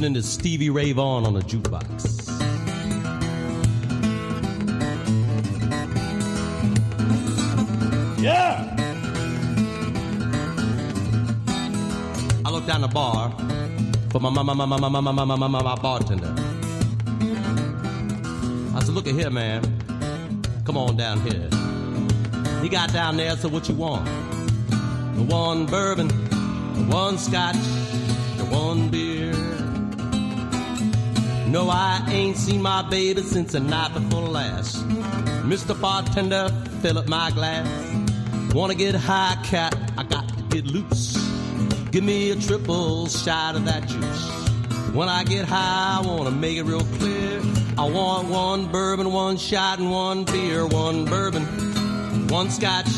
Listening 0.03 0.21
to 0.21 0.27
Stevie 0.27 0.69
Ray 0.69 0.91
Vaughan 0.91 1.25
on 1.25 1.33
the 1.33 1.39
jukebox. 1.39 2.27
Yeah! 8.21 8.69
I 12.43 12.49
look 12.51 12.65
down 12.65 12.81
the 12.81 12.89
bar 12.89 13.29
for 14.11 14.19
my, 14.19 14.29
my, 14.29 14.43
my, 14.43 14.53
my, 14.53 14.65
my, 14.65 14.77
my, 14.77 14.89
my, 14.89 14.99
my, 14.99 15.23
my, 15.23 15.47
my, 15.47 15.47
my 15.47 15.75
bartender. 15.75 16.35
I 18.75 18.83
said, 18.83 18.89
look 18.89 19.07
at 19.07 19.13
here, 19.13 19.29
man. 19.29 19.61
Come 20.65 20.75
on 20.75 20.97
down 20.97 21.21
here. 21.21 21.47
He 22.61 22.67
got 22.67 22.91
down 22.91 23.15
there, 23.15 23.37
so 23.37 23.47
what 23.47 23.69
you 23.69 23.75
want? 23.75 24.03
The 25.15 25.23
one 25.29 25.65
bourbon, 25.65 26.09
the 26.09 26.93
one 26.93 27.17
scotch, 27.17 27.55
the 28.35 28.45
one 28.51 28.89
beer. 28.89 29.12
No, 31.53 31.69
I 31.69 32.03
ain't 32.09 32.35
seen 32.35 32.63
my 32.63 32.81
baby 32.81 33.21
since 33.21 33.51
the 33.51 33.59
night 33.59 33.93
before 33.93 34.27
last. 34.27 34.77
Mr. 35.45 35.79
Bartender, 35.79 36.49
fill 36.81 36.97
up 36.97 37.07
my 37.07 37.29
glass. 37.29 37.67
Wanna 38.55 38.73
get 38.73 38.95
high, 38.95 39.37
cat? 39.43 39.77
I 39.95 40.01
got 40.01 40.27
to 40.29 40.43
get 40.49 40.65
loose. 40.65 41.15
Give 41.91 42.03
me 42.03 42.31
a 42.31 42.35
triple 42.37 43.07
shot 43.07 43.55
of 43.55 43.65
that 43.65 43.87
juice. 43.87 44.95
When 44.95 45.07
I 45.07 45.23
get 45.25 45.45
high, 45.45 45.99
I 46.01 46.07
wanna 46.07 46.31
make 46.31 46.57
it 46.57 46.63
real 46.63 46.87
clear. 46.97 47.39
I 47.77 47.87
want 47.87 48.29
one 48.29 48.71
bourbon, 48.71 49.13
one 49.13 49.37
shot, 49.37 49.77
and 49.77 49.91
one 49.91 50.23
beer. 50.23 50.65
One 50.65 51.05
bourbon, 51.05 51.43
one 52.29 52.49
scotch, 52.49 52.89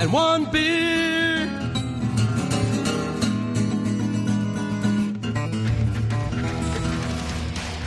and 0.00 0.12
one 0.12 0.46
beer. 0.46 1.15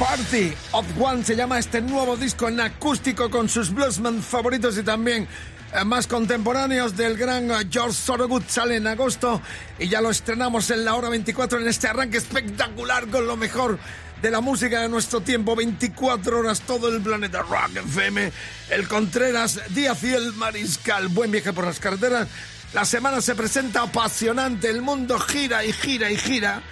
Party 0.10 0.52
of 0.72 0.88
One 1.00 1.24
se 1.24 1.36
llama 1.36 1.60
este 1.60 1.82
nuevo 1.82 2.17
disco 2.17 2.48
en 2.48 2.60
acústico 2.60 3.30
con 3.30 3.48
sus 3.48 3.72
bluesmen 3.72 4.24
favoritos 4.24 4.76
y 4.80 4.82
también 4.82 5.28
eh, 5.72 5.86
más 5.86 6.08
contemporáneos 6.08 6.98
del 6.98 7.15
gran 7.15 7.52
eh, 7.52 7.67
George 7.69 7.95
Thorogood. 8.08 8.41
Sale 8.48 8.78
en 8.78 8.88
agosto 8.88 9.39
y 9.78 9.88
ya 9.88 10.02
lo 10.02 10.10
estrenamos 10.10 10.72
en 10.72 10.84
la 10.84 10.95
hora 10.95 11.10
24 11.10 11.60
en 11.60 11.67
este 11.67 11.89
arranque 11.89 12.17
espectacular 12.17 13.08
con 13.10 13.28
lo 13.28 13.38
mejor 13.38 13.78
de 14.19 14.32
la 14.32 14.41
música 14.41 14.82
de 14.82 14.89
nuestro 14.89 15.22
tiempo. 15.22 15.56
24 15.56 16.39
horas 16.39 16.62
todo 16.62 16.89
el 16.89 17.04
planeta 17.04 17.43
Rock 17.43 17.76
FM. 17.76 18.32
El 18.72 18.88
Contreras, 18.88 19.62
Díaz 19.69 20.04
y 20.06 20.12
el 20.12 20.34
Mariscal. 20.34 21.10
Buen 21.10 21.30
viaje 21.30 21.54
por 21.54 21.65
las 21.65 21.80
carreteras. 21.80 22.28
La 22.74 22.84
semana 22.84 23.22
se 23.22 23.36
presenta 23.36 23.84
apasionante. 23.84 24.72
El 24.72 24.82
mundo 24.82 25.19
gira 25.19 25.63
y 25.63 25.72
gira 25.72 26.10
y 26.10 26.17
gira. 26.17 26.63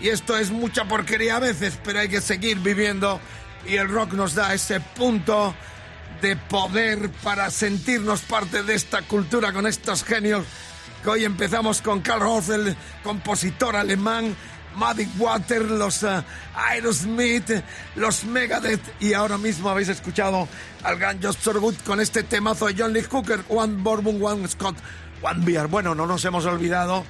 Y 0.00 0.08
esto 0.08 0.36
es 0.38 0.50
mucha 0.50 0.86
porquería 0.86 1.36
a 1.36 1.40
veces, 1.40 1.78
pero 1.84 2.00
hay 2.00 2.08
que 2.08 2.20
seguir 2.20 2.58
viviendo. 2.58 3.20
Y 3.66 3.76
el 3.76 3.88
rock 3.88 4.14
nos 4.14 4.34
da 4.34 4.54
ese 4.54 4.80
punto 4.80 5.54
de 6.22 6.36
poder 6.36 7.10
para 7.22 7.50
sentirnos 7.50 8.20
parte 8.22 8.62
de 8.62 8.74
esta 8.74 9.02
cultura 9.02 9.52
con 9.52 9.66
estos 9.66 10.04
genios. 10.04 10.44
Que 11.02 11.10
hoy 11.10 11.24
empezamos 11.24 11.82
con 11.82 12.00
Carl 12.00 12.20
Roth, 12.20 12.50
compositor 13.02 13.76
alemán, 13.76 14.34
Muddy 14.76 15.08
Water, 15.18 15.62
los 15.70 16.02
eh, 16.02 16.22
Aerosmith, 16.54 17.50
los 17.96 18.24
Megadeth. 18.24 18.80
Y 19.00 19.12
ahora 19.12 19.36
mismo 19.36 19.68
habéis 19.68 19.88
escuchado 19.88 20.48
al 20.82 20.98
gran 20.98 21.22
Josh 21.22 21.36
Thorogood 21.36 21.74
con 21.84 22.00
este 22.00 22.22
temazo 22.22 22.66
de 22.66 22.74
John 22.78 22.92
Lee 22.92 23.02
Hooker, 23.02 23.44
One 23.48 23.82
Bourbon, 23.82 24.22
One 24.22 24.48
Scott, 24.48 24.76
One 25.22 25.44
Beer. 25.44 25.66
Bueno, 25.66 25.94
no 25.94 26.06
nos 26.06 26.24
hemos 26.24 26.46
olvidado 26.46 27.04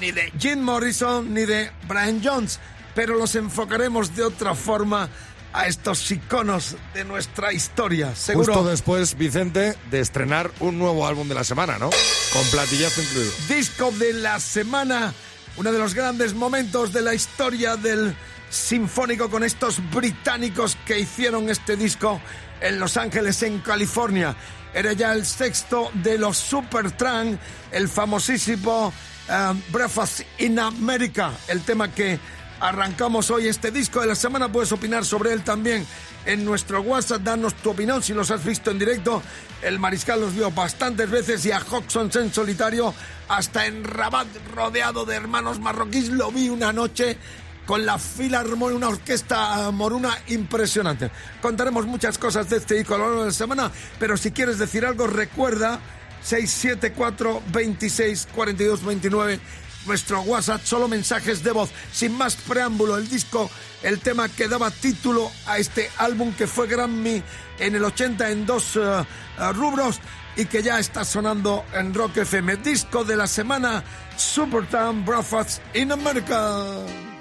ni 0.00 0.12
de 0.12 0.32
Jim 0.38 0.60
Morrison 0.60 1.32
ni 1.32 1.44
de 1.44 1.70
Brian 1.86 2.20
Jones, 2.22 2.58
pero 2.94 3.16
los 3.16 3.34
enfocaremos 3.34 4.14
de 4.14 4.24
otra 4.24 4.54
forma 4.54 5.08
a 5.52 5.66
estos 5.66 6.10
iconos 6.10 6.76
de 6.94 7.04
nuestra 7.04 7.52
historia. 7.52 8.14
Seguro. 8.14 8.54
Justo 8.54 8.68
después, 8.68 9.16
Vicente, 9.16 9.76
de 9.90 10.00
estrenar 10.00 10.50
un 10.60 10.78
nuevo 10.78 11.06
álbum 11.06 11.28
de 11.28 11.34
la 11.34 11.44
semana, 11.44 11.78
¿no? 11.78 11.90
Con 12.32 12.44
platillazo 12.50 13.02
incluido. 13.02 13.32
Disco 13.48 13.90
de 13.92 14.14
la 14.14 14.40
semana, 14.40 15.12
uno 15.56 15.72
de 15.72 15.78
los 15.78 15.94
grandes 15.94 16.34
momentos 16.34 16.92
de 16.92 17.02
la 17.02 17.14
historia 17.14 17.76
del 17.76 18.16
sinfónico 18.48 19.30
con 19.30 19.44
estos 19.44 19.78
británicos 19.90 20.76
que 20.86 21.00
hicieron 21.00 21.48
este 21.48 21.76
disco 21.76 22.20
en 22.60 22.78
Los 22.78 22.96
Ángeles, 22.96 23.42
en 23.42 23.60
California. 23.60 24.36
Era 24.74 24.94
ya 24.94 25.12
el 25.12 25.26
sexto 25.26 25.90
de 25.94 26.16
los 26.16 26.38
Supertramp, 26.38 27.38
el 27.72 27.88
famosísimo 27.88 28.92
eh, 29.28 29.62
Breakfast 29.70 30.20
in 30.38 30.58
America, 30.58 31.32
el 31.48 31.62
tema 31.62 31.92
que 31.92 32.18
arrancamos 32.62 33.30
hoy 33.30 33.48
este 33.48 33.70
disco 33.70 34.00
de 34.00 34.06
la 34.06 34.14
semana. 34.14 34.50
Puedes 34.50 34.72
opinar 34.72 35.04
sobre 35.04 35.32
él 35.32 35.42
también 35.42 35.84
en 36.24 36.44
nuestro 36.44 36.80
WhatsApp, 36.80 37.22
danos 37.22 37.54
tu 37.54 37.70
opinión 37.70 38.02
si 38.02 38.14
los 38.14 38.30
has 38.30 38.44
visto 38.44 38.70
en 38.70 38.78
directo. 38.78 39.22
El 39.62 39.78
Mariscal 39.78 40.20
los 40.20 40.34
vio 40.34 40.50
bastantes 40.50 41.10
veces 41.10 41.44
y 41.44 41.52
a 41.52 41.58
Hodgson 41.58 42.10
en 42.14 42.32
solitario, 42.32 42.94
hasta 43.28 43.66
en 43.66 43.84
Rabat, 43.84 44.28
rodeado 44.54 45.04
de 45.04 45.16
hermanos 45.16 45.58
marroquíes, 45.58 46.08
lo 46.08 46.30
vi 46.30 46.48
una 46.48 46.72
noche 46.72 47.18
con 47.66 47.86
la 47.86 47.98
Filarmónica, 47.98 48.76
una 48.76 48.88
orquesta 48.88 49.70
moruna 49.70 50.16
impresionante. 50.28 51.10
Contaremos 51.40 51.86
muchas 51.86 52.18
cosas 52.18 52.48
de 52.48 52.58
este 52.58 52.74
disco 52.76 52.94
a 52.94 52.98
lo 52.98 53.04
largo 53.04 53.20
de 53.20 53.26
la 53.28 53.32
semana, 53.32 53.70
pero 53.98 54.16
si 54.16 54.30
quieres 54.30 54.58
decir 54.58 54.84
algo, 54.84 55.06
recuerda 55.06 55.80
674 56.22 57.42
26 57.52 58.28
42 58.34 58.84
29 58.84 59.40
nuestro 59.86 60.20
WhatsApp, 60.22 60.62
solo 60.64 60.88
mensajes 60.88 61.42
de 61.42 61.52
voz, 61.52 61.70
sin 61.92 62.16
más 62.16 62.36
preámbulo, 62.36 62.96
el 62.96 63.08
disco, 63.08 63.50
el 63.82 64.00
tema 64.00 64.28
que 64.28 64.48
daba 64.48 64.70
título 64.70 65.30
a 65.46 65.58
este 65.58 65.90
álbum 65.98 66.32
que 66.34 66.46
fue 66.46 66.66
Grammy 66.68 67.22
en 67.58 67.74
el 67.74 67.84
80 67.84 68.30
en 68.30 68.46
dos 68.46 68.76
eh, 68.76 68.80
eh, 68.80 69.52
rubros 69.52 70.00
y 70.36 70.46
que 70.46 70.62
ya 70.62 70.78
está 70.78 71.04
sonando 71.04 71.64
en 71.74 71.92
Rock 71.92 72.18
FM. 72.18 72.56
Disco 72.58 73.04
de 73.04 73.16
la 73.16 73.26
semana, 73.26 73.82
Supertown 74.16 75.04
Breakfast 75.04 75.60
in 75.74 75.92
America. 75.92 77.11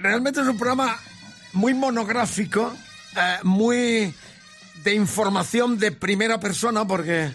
Realmente 0.00 0.40
es 0.40 0.46
un 0.46 0.56
programa 0.56 0.98
muy 1.52 1.74
monográfico, 1.74 2.74
eh, 3.16 3.36
muy 3.42 4.14
de 4.82 4.94
información 4.94 5.78
de 5.78 5.92
primera 5.92 6.38
persona, 6.38 6.86
porque 6.86 7.32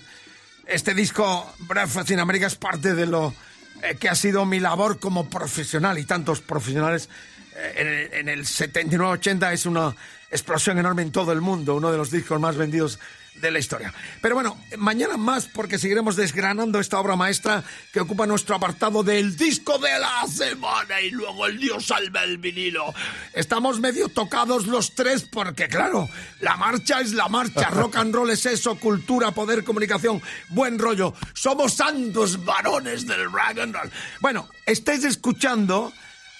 este 0.65 0.93
disco 0.93 1.53
Breakfast 1.59 2.11
in 2.11 2.19
America 2.19 2.47
es 2.47 2.55
parte 2.55 2.93
de 2.93 3.05
lo 3.05 3.33
eh, 3.81 3.95
que 3.95 4.09
ha 4.09 4.15
sido 4.15 4.45
mi 4.45 4.59
labor 4.59 4.99
como 4.99 5.29
profesional 5.29 5.97
y 5.99 6.05
tantos 6.05 6.41
profesionales. 6.41 7.09
eh, 7.55 8.09
en, 8.13 8.19
en 8.19 8.29
el 8.29 8.45
79-80 8.45 9.53
es 9.53 9.65
una 9.65 9.95
explosión 10.31 10.79
enorme 10.79 11.03
en 11.03 11.11
todo 11.11 11.31
el 11.31 11.41
mundo, 11.41 11.75
uno 11.75 11.91
de 11.91 11.97
los 11.97 12.09
discos 12.09 12.39
más 12.39 12.55
vendidos 12.55 12.99
de 13.35 13.51
la 13.51 13.59
historia. 13.59 13.93
Pero 14.21 14.35
bueno, 14.35 14.57
mañana 14.77 15.17
más 15.17 15.45
porque 15.45 15.77
seguiremos 15.77 16.15
desgranando 16.15 16.79
esta 16.79 16.99
obra 16.99 17.15
maestra 17.15 17.63
que 17.91 17.99
ocupa 17.99 18.25
nuestro 18.25 18.55
apartado 18.55 19.03
del 19.03 19.35
disco 19.35 19.77
de 19.77 19.99
la 19.99 20.25
semana 20.27 21.01
y 21.01 21.11
luego 21.11 21.45
el 21.45 21.59
Dios 21.59 21.87
salva 21.87 22.23
el 22.23 22.37
vinilo. 22.37 22.93
Estamos 23.33 23.79
medio 23.79 24.09
tocados 24.09 24.67
los 24.67 24.95
tres 24.95 25.23
porque 25.23 25.67
claro, 25.67 26.09
la 26.39 26.55
marcha 26.57 27.01
es 27.01 27.13
la 27.13 27.27
marcha, 27.27 27.69
rock 27.71 27.97
and 27.97 28.15
roll 28.15 28.29
es 28.29 28.45
eso, 28.45 28.75
cultura, 28.75 29.31
poder, 29.31 29.63
comunicación, 29.63 30.21
buen 30.49 30.79
rollo. 30.79 31.13
Somos 31.33 31.73
santos 31.73 32.43
varones 32.45 33.05
del 33.05 33.31
rock 33.31 33.59
and 33.61 33.75
roll. 33.75 33.91
Bueno, 34.21 34.47
estáis 34.65 35.03
escuchando 35.03 35.91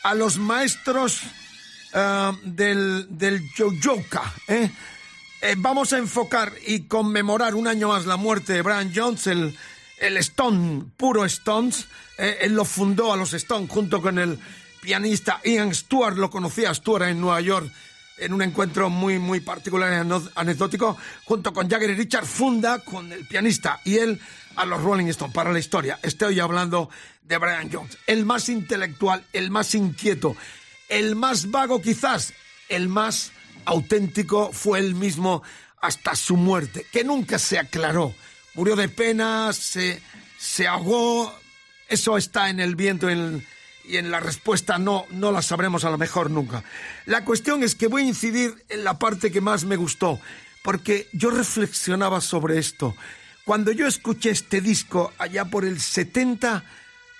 a 0.04 0.14
los 0.14 0.38
maestros 0.38 1.22
ah, 1.94 2.34
del, 2.44 3.08
del 3.10 3.42
Yoyoka, 3.54 4.34
¿eh? 4.48 4.72
Eh, 5.46 5.56
vamos 5.58 5.92
a 5.92 5.98
enfocar 5.98 6.54
y 6.66 6.88
conmemorar 6.88 7.54
un 7.54 7.68
año 7.68 7.90
más 7.90 8.06
la 8.06 8.16
muerte 8.16 8.54
de 8.54 8.62
Brian 8.62 8.94
Jones, 8.96 9.28
el, 9.28 9.54
el 10.00 10.16
Stone, 10.16 10.86
puro 10.96 11.26
Stones. 11.26 11.86
Eh, 12.18 12.38
él 12.44 12.54
lo 12.54 12.64
fundó 12.64 13.12
a 13.12 13.18
los 13.18 13.34
Stones 13.34 13.70
junto 13.70 14.02
con 14.02 14.20
el 14.20 14.40
pianista 14.80 15.42
Ian 15.44 15.76
Stewart, 15.76 16.16
lo 16.16 16.30
conocía 16.30 16.74
Stewart 16.74 17.10
en 17.10 17.20
Nueva 17.20 17.42
York 17.42 17.70
en 18.20 18.32
un 18.32 18.42
encuentro 18.42 18.90
muy, 18.90 19.20
muy 19.20 19.42
particular 19.42 19.92
y 19.92 20.30
anecdótico, 20.36 20.96
junto 21.26 21.52
con 21.52 21.70
Jagger 21.70 21.90
y 21.90 21.96
Richard, 21.96 22.26
funda 22.26 22.80
con 22.80 23.12
el 23.12 23.28
pianista 23.28 23.82
y 23.84 23.98
él 23.98 24.22
a 24.56 24.64
los 24.66 24.82
Rolling 24.82 25.08
Stones 25.08 25.36
para 25.36 25.52
la 25.52 25.60
historia. 25.60 26.00
Estoy 26.04 26.40
hablando 26.40 26.90
de 27.22 27.38
Brian 27.38 27.70
Jones, 27.70 27.98
el 28.08 28.24
más 28.24 28.48
intelectual, 28.48 29.26
el 29.34 29.52
más 29.52 29.76
inquieto, 29.76 30.38
el 30.88 31.18
más 31.18 31.52
vago 31.52 31.82
quizás, 31.82 32.34
el 32.70 32.88
más 32.88 33.34
auténtico 33.66 34.52
fue 34.52 34.80
él 34.80 34.96
mismo 34.96 35.44
hasta 35.82 36.16
su 36.16 36.38
muerte, 36.38 36.86
que 36.92 37.04
nunca 37.04 37.38
se 37.40 37.60
aclaró. 37.60 38.14
Murió 38.56 38.76
de 38.76 38.90
pena, 38.90 39.52
se, 39.54 40.02
se 40.38 40.68
ahogó, 40.68 41.34
eso 41.90 42.18
está 42.18 42.50
en 42.50 42.60
el 42.60 42.76
viento 42.76 43.10
en- 43.10 43.46
y 43.86 43.98
en 43.98 44.12
la 44.12 44.22
respuesta 44.22 44.78
no, 44.78 45.06
no 45.10 45.32
la 45.34 45.42
sabremos 45.42 45.84
a 45.84 45.90
lo 45.90 45.98
mejor 45.98 46.32
nunca. 46.32 46.64
La 47.06 47.26
cuestión 47.26 47.64
es 47.64 47.76
que 47.76 47.88
voy 47.88 48.04
a 48.04 48.08
incidir 48.08 48.56
en 48.70 48.86
la 48.86 48.98
parte 48.98 49.30
que 49.32 49.42
más 49.42 49.66
me 49.66 49.76
gustó, 49.76 50.22
porque 50.62 51.10
yo 51.12 51.32
reflexionaba 51.32 52.22
sobre 52.22 52.60
esto. 52.60 52.96
Cuando 53.44 53.74
yo 53.74 53.86
escuché 53.86 54.30
este 54.30 54.62
disco 54.62 55.12
allá 55.18 55.44
por 55.44 55.66
el 55.66 55.82
70, 55.82 56.64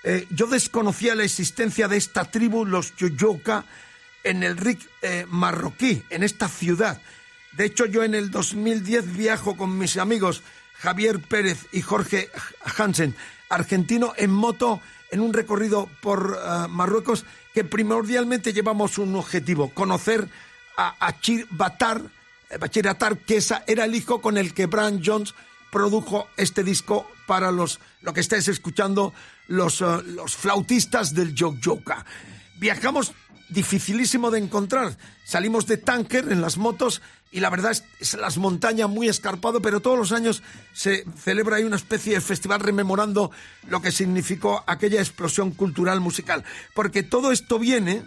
eh, 0.04 0.26
yo 0.30 0.46
desconocía 0.46 1.14
la 1.14 1.24
existencia 1.24 1.86
de 1.86 1.98
esta 1.98 2.24
tribu, 2.30 2.64
los 2.64 2.96
Yoyoka, 2.96 3.66
en 4.24 4.42
el 4.42 4.56
RIC 4.56 4.80
eh, 5.02 5.26
marroquí, 5.28 6.02
en 6.10 6.22
esta 6.22 6.48
ciudad. 6.48 7.00
De 7.52 7.64
hecho, 7.66 7.86
yo 7.86 8.02
en 8.02 8.14
el 8.14 8.30
2010 8.30 9.16
viajo 9.16 9.56
con 9.56 9.78
mis 9.78 9.96
amigos 9.96 10.42
Javier 10.74 11.20
Pérez 11.20 11.66
y 11.72 11.82
Jorge 11.82 12.30
Hansen, 12.76 13.14
argentino, 13.48 14.12
en 14.16 14.30
moto 14.30 14.80
en 15.10 15.20
un 15.20 15.32
recorrido 15.32 15.88
por 16.00 16.36
eh, 16.36 16.68
Marruecos 16.68 17.24
que 17.54 17.62
primordialmente 17.62 18.52
llevamos 18.52 18.98
un 18.98 19.14
objetivo, 19.14 19.70
conocer 19.70 20.28
a 20.76 20.96
Achir 21.06 21.46
Batar, 21.50 22.02
eh, 22.50 22.58
Bachir 22.58 22.88
Atar, 22.88 23.18
que 23.18 23.36
esa 23.36 23.62
era 23.68 23.84
el 23.84 23.94
hijo 23.94 24.20
con 24.20 24.36
el 24.36 24.52
que 24.52 24.66
Brian 24.66 25.00
Jones 25.04 25.34
produjo 25.70 26.28
este 26.36 26.64
disco 26.64 27.08
para 27.26 27.52
los, 27.52 27.80
lo 28.02 28.12
que 28.12 28.20
estáis 28.20 28.48
escuchando, 28.48 29.14
los, 29.46 29.80
eh, 29.80 29.84
los 30.04 30.36
flautistas 30.36 31.14
del 31.14 31.34
Jojoka. 31.38 32.04
Viajamos 32.56 33.12
dificilísimo 33.48 34.30
de 34.30 34.38
encontrar. 34.38 34.96
Salimos 35.24 35.66
de 35.66 35.76
Tanker 35.76 36.30
en 36.30 36.40
las 36.40 36.56
motos 36.56 37.02
y 37.30 37.40
la 37.40 37.50
verdad 37.50 37.72
es, 37.72 37.84
es 38.00 38.14
las 38.14 38.38
montañas 38.38 38.88
muy 38.88 39.08
escarpado, 39.08 39.60
pero 39.60 39.80
todos 39.80 39.98
los 39.98 40.12
años 40.12 40.42
se 40.72 41.04
celebra 41.16 41.56
ahí 41.56 41.64
una 41.64 41.76
especie 41.76 42.14
de 42.14 42.20
festival 42.20 42.60
rememorando 42.60 43.30
lo 43.68 43.82
que 43.82 43.92
significó 43.92 44.62
aquella 44.66 45.00
explosión 45.00 45.50
cultural 45.50 46.00
musical. 46.00 46.44
Porque 46.74 47.02
todo 47.02 47.32
esto 47.32 47.58
viene 47.58 48.04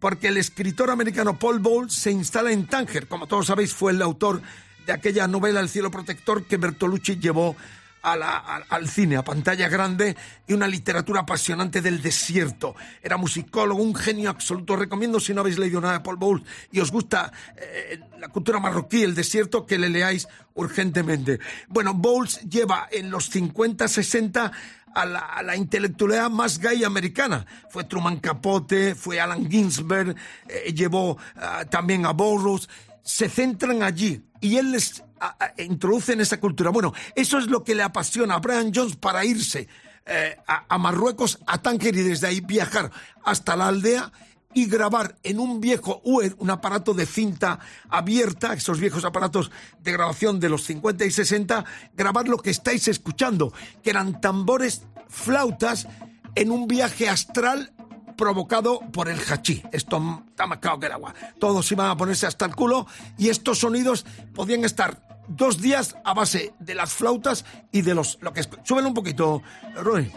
porque 0.00 0.28
el 0.28 0.38
escritor 0.38 0.90
americano 0.90 1.38
Paul 1.38 1.60
Bowles 1.60 1.92
se 1.92 2.10
instala 2.10 2.50
en 2.50 2.66
Tánger. 2.66 3.06
Como 3.06 3.26
todos 3.26 3.46
sabéis, 3.46 3.74
fue 3.74 3.92
el 3.92 4.02
autor 4.02 4.42
de 4.86 4.92
aquella 4.92 5.28
novela 5.28 5.60
El 5.60 5.68
cielo 5.68 5.90
protector 5.90 6.44
que 6.44 6.56
Bertolucci 6.56 7.18
llevó 7.18 7.54
a 8.02 8.16
la- 8.16 8.36
a- 8.38 8.64
al 8.70 8.88
cine, 8.88 9.16
a 9.16 9.22
pantalla 9.24 9.68
grande 9.68 10.16
y 10.46 10.52
una 10.52 10.66
literatura 10.66 11.20
apasionante 11.20 11.80
del 11.82 12.00
desierto. 12.02 12.74
Era 13.02 13.16
musicólogo, 13.16 13.82
un 13.82 13.94
genio 13.94 14.30
absoluto. 14.30 14.76
Recomiendo, 14.76 15.20
si 15.20 15.34
no 15.34 15.40
habéis 15.42 15.58
leído 15.58 15.80
nada 15.80 15.94
de 15.94 16.00
Paul 16.00 16.16
Bowles 16.16 16.46
y 16.72 16.80
os 16.80 16.90
gusta 16.90 17.32
eh, 17.56 18.00
la 18.18 18.28
cultura 18.28 18.58
marroquí, 18.60 19.02
el 19.02 19.14
desierto, 19.14 19.66
que 19.66 19.78
le 19.78 19.88
leáis 19.88 20.28
urgentemente. 20.54 21.40
Bueno, 21.68 21.94
Bowles 21.94 22.40
lleva 22.48 22.88
en 22.90 23.10
los 23.10 23.28
50, 23.30 23.88
60 23.88 24.52
a 24.94 25.04
la, 25.06 25.20
a 25.20 25.42
la 25.42 25.56
intelectualidad 25.56 26.30
más 26.30 26.58
gay 26.58 26.82
americana. 26.84 27.46
Fue 27.70 27.84
Truman 27.84 28.18
Capote, 28.18 28.94
fue 28.94 29.20
Alan 29.20 29.48
Ginsberg, 29.50 30.16
eh, 30.48 30.72
llevó 30.72 31.16
ah, 31.36 31.64
también 31.68 32.06
a 32.06 32.12
Burroughs. 32.12 32.68
Se 33.02 33.28
centran 33.28 33.82
allí 33.82 34.22
y 34.40 34.56
él 34.56 34.72
les 34.72 35.02
a- 35.20 35.36
a- 35.44 35.62
introduce 35.62 36.12
en 36.12 36.20
esa 36.20 36.40
cultura. 36.40 36.70
Bueno, 36.70 36.92
eso 37.14 37.38
es 37.38 37.46
lo 37.46 37.62
que 37.62 37.74
le 37.74 37.82
apasiona 37.82 38.34
a 38.34 38.38
Brian 38.38 38.72
Jones 38.74 38.96
para 38.96 39.24
irse 39.24 39.68
eh, 40.06 40.36
a, 40.46 40.64
a 40.68 40.78
Marruecos, 40.78 41.38
a 41.46 41.58
Tánger 41.62 41.94
y 41.94 42.02
desde 42.02 42.26
ahí 42.26 42.40
viajar 42.40 42.90
hasta 43.24 43.54
la 43.54 43.68
aldea 43.68 44.10
y 44.52 44.66
grabar 44.66 45.14
en 45.22 45.38
un 45.38 45.60
viejo 45.60 46.00
UED, 46.04 46.32
un 46.38 46.50
aparato 46.50 46.92
de 46.94 47.06
cinta 47.06 47.60
abierta, 47.88 48.52
esos 48.54 48.80
viejos 48.80 49.04
aparatos 49.04 49.52
de 49.80 49.92
grabación 49.92 50.40
de 50.40 50.48
los 50.48 50.64
50 50.64 51.04
y 51.04 51.10
60, 51.12 51.64
grabar 51.94 52.26
lo 52.26 52.38
que 52.38 52.50
estáis 52.50 52.88
escuchando, 52.88 53.52
que 53.84 53.90
eran 53.90 54.20
tambores, 54.20 54.82
flautas, 55.08 55.86
en 56.34 56.50
un 56.50 56.66
viaje 56.66 57.08
astral 57.08 57.72
provocado 58.20 58.80
por 58.92 59.08
el 59.08 59.18
hachí. 59.18 59.62
Esto 59.72 60.22
está 60.28 60.46
más 60.46 60.58
que 60.58 60.86
el 60.86 60.92
agua. 60.92 61.14
Todos 61.38 61.72
iban 61.72 61.88
a 61.88 61.96
ponerse 61.96 62.26
hasta 62.26 62.44
el 62.44 62.54
culo 62.54 62.86
y 63.16 63.30
estos 63.30 63.60
sonidos 63.60 64.04
podían 64.34 64.62
estar 64.66 65.08
dos 65.26 65.62
días 65.62 65.96
a 66.04 66.12
base 66.12 66.52
de 66.58 66.74
las 66.74 66.92
flautas 66.92 67.46
y 67.72 67.80
de 67.80 67.94
los... 67.94 68.18
Lo 68.20 68.34
que 68.34 68.44
Súbelo 68.62 68.88
un 68.88 68.94
poquito, 68.94 69.42
Roy 69.74 70.12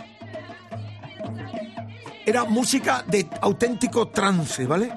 era 2.25 2.43
música 2.45 3.03
de 3.07 3.29
auténtico 3.41 4.09
trance, 4.09 4.65
¿vale? 4.65 4.91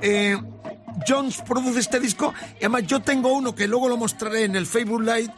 Eh, 0.00 0.36
Jones 1.06 1.42
produce 1.46 1.80
este 1.80 2.00
disco 2.00 2.32
y 2.54 2.64
además 2.64 2.86
yo 2.86 3.00
tengo 3.00 3.32
uno 3.32 3.54
que 3.54 3.68
luego 3.68 3.88
lo 3.88 3.96
mostraré 3.96 4.44
en 4.44 4.56
el 4.56 4.66
Facebook 4.66 5.02
Live 5.02 5.32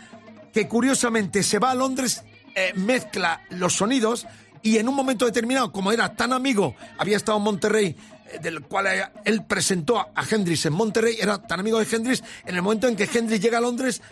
que 0.53 0.69
curiosamente 0.69 1.43
se 1.43 1.59
va 1.59 1.71
a 1.71 1.75
Londres, 1.75 2.25
eh, 2.55 2.73
mezcla 2.75 3.43
los 3.51 3.75
sonidos 3.75 4.27
y 4.63 4.79
en 4.79 4.89
un 4.89 4.95
momento 4.95 5.25
determinado, 5.25 5.73
como 5.73 5.93
era 5.93 6.15
tan 6.15 6.33
amigo, 6.33 6.75
había 6.99 7.17
estado 7.17 7.39
en 7.39 7.45
Monterrey, 7.45 7.97
eh, 8.31 8.39
del 8.41 8.63
cual 8.63 8.87
eh, 8.87 9.05
él 9.25 9.45
presentó 9.45 9.99
a 9.99 10.25
Hendrix 10.29 10.67
en 10.67 10.73
Monterrey, 10.73 11.17
era 11.21 11.39
tan 11.39 11.61
amigo 11.61 11.79
de 11.79 11.87
Hendrix, 11.91 12.23
en 12.45 12.55
el 12.57 12.63
momento 12.63 12.89
en 12.89 12.97
que 12.97 13.09
Hendrix 13.13 13.43
llega 13.43 13.59
a 13.59 13.61
Londres, 13.61 14.03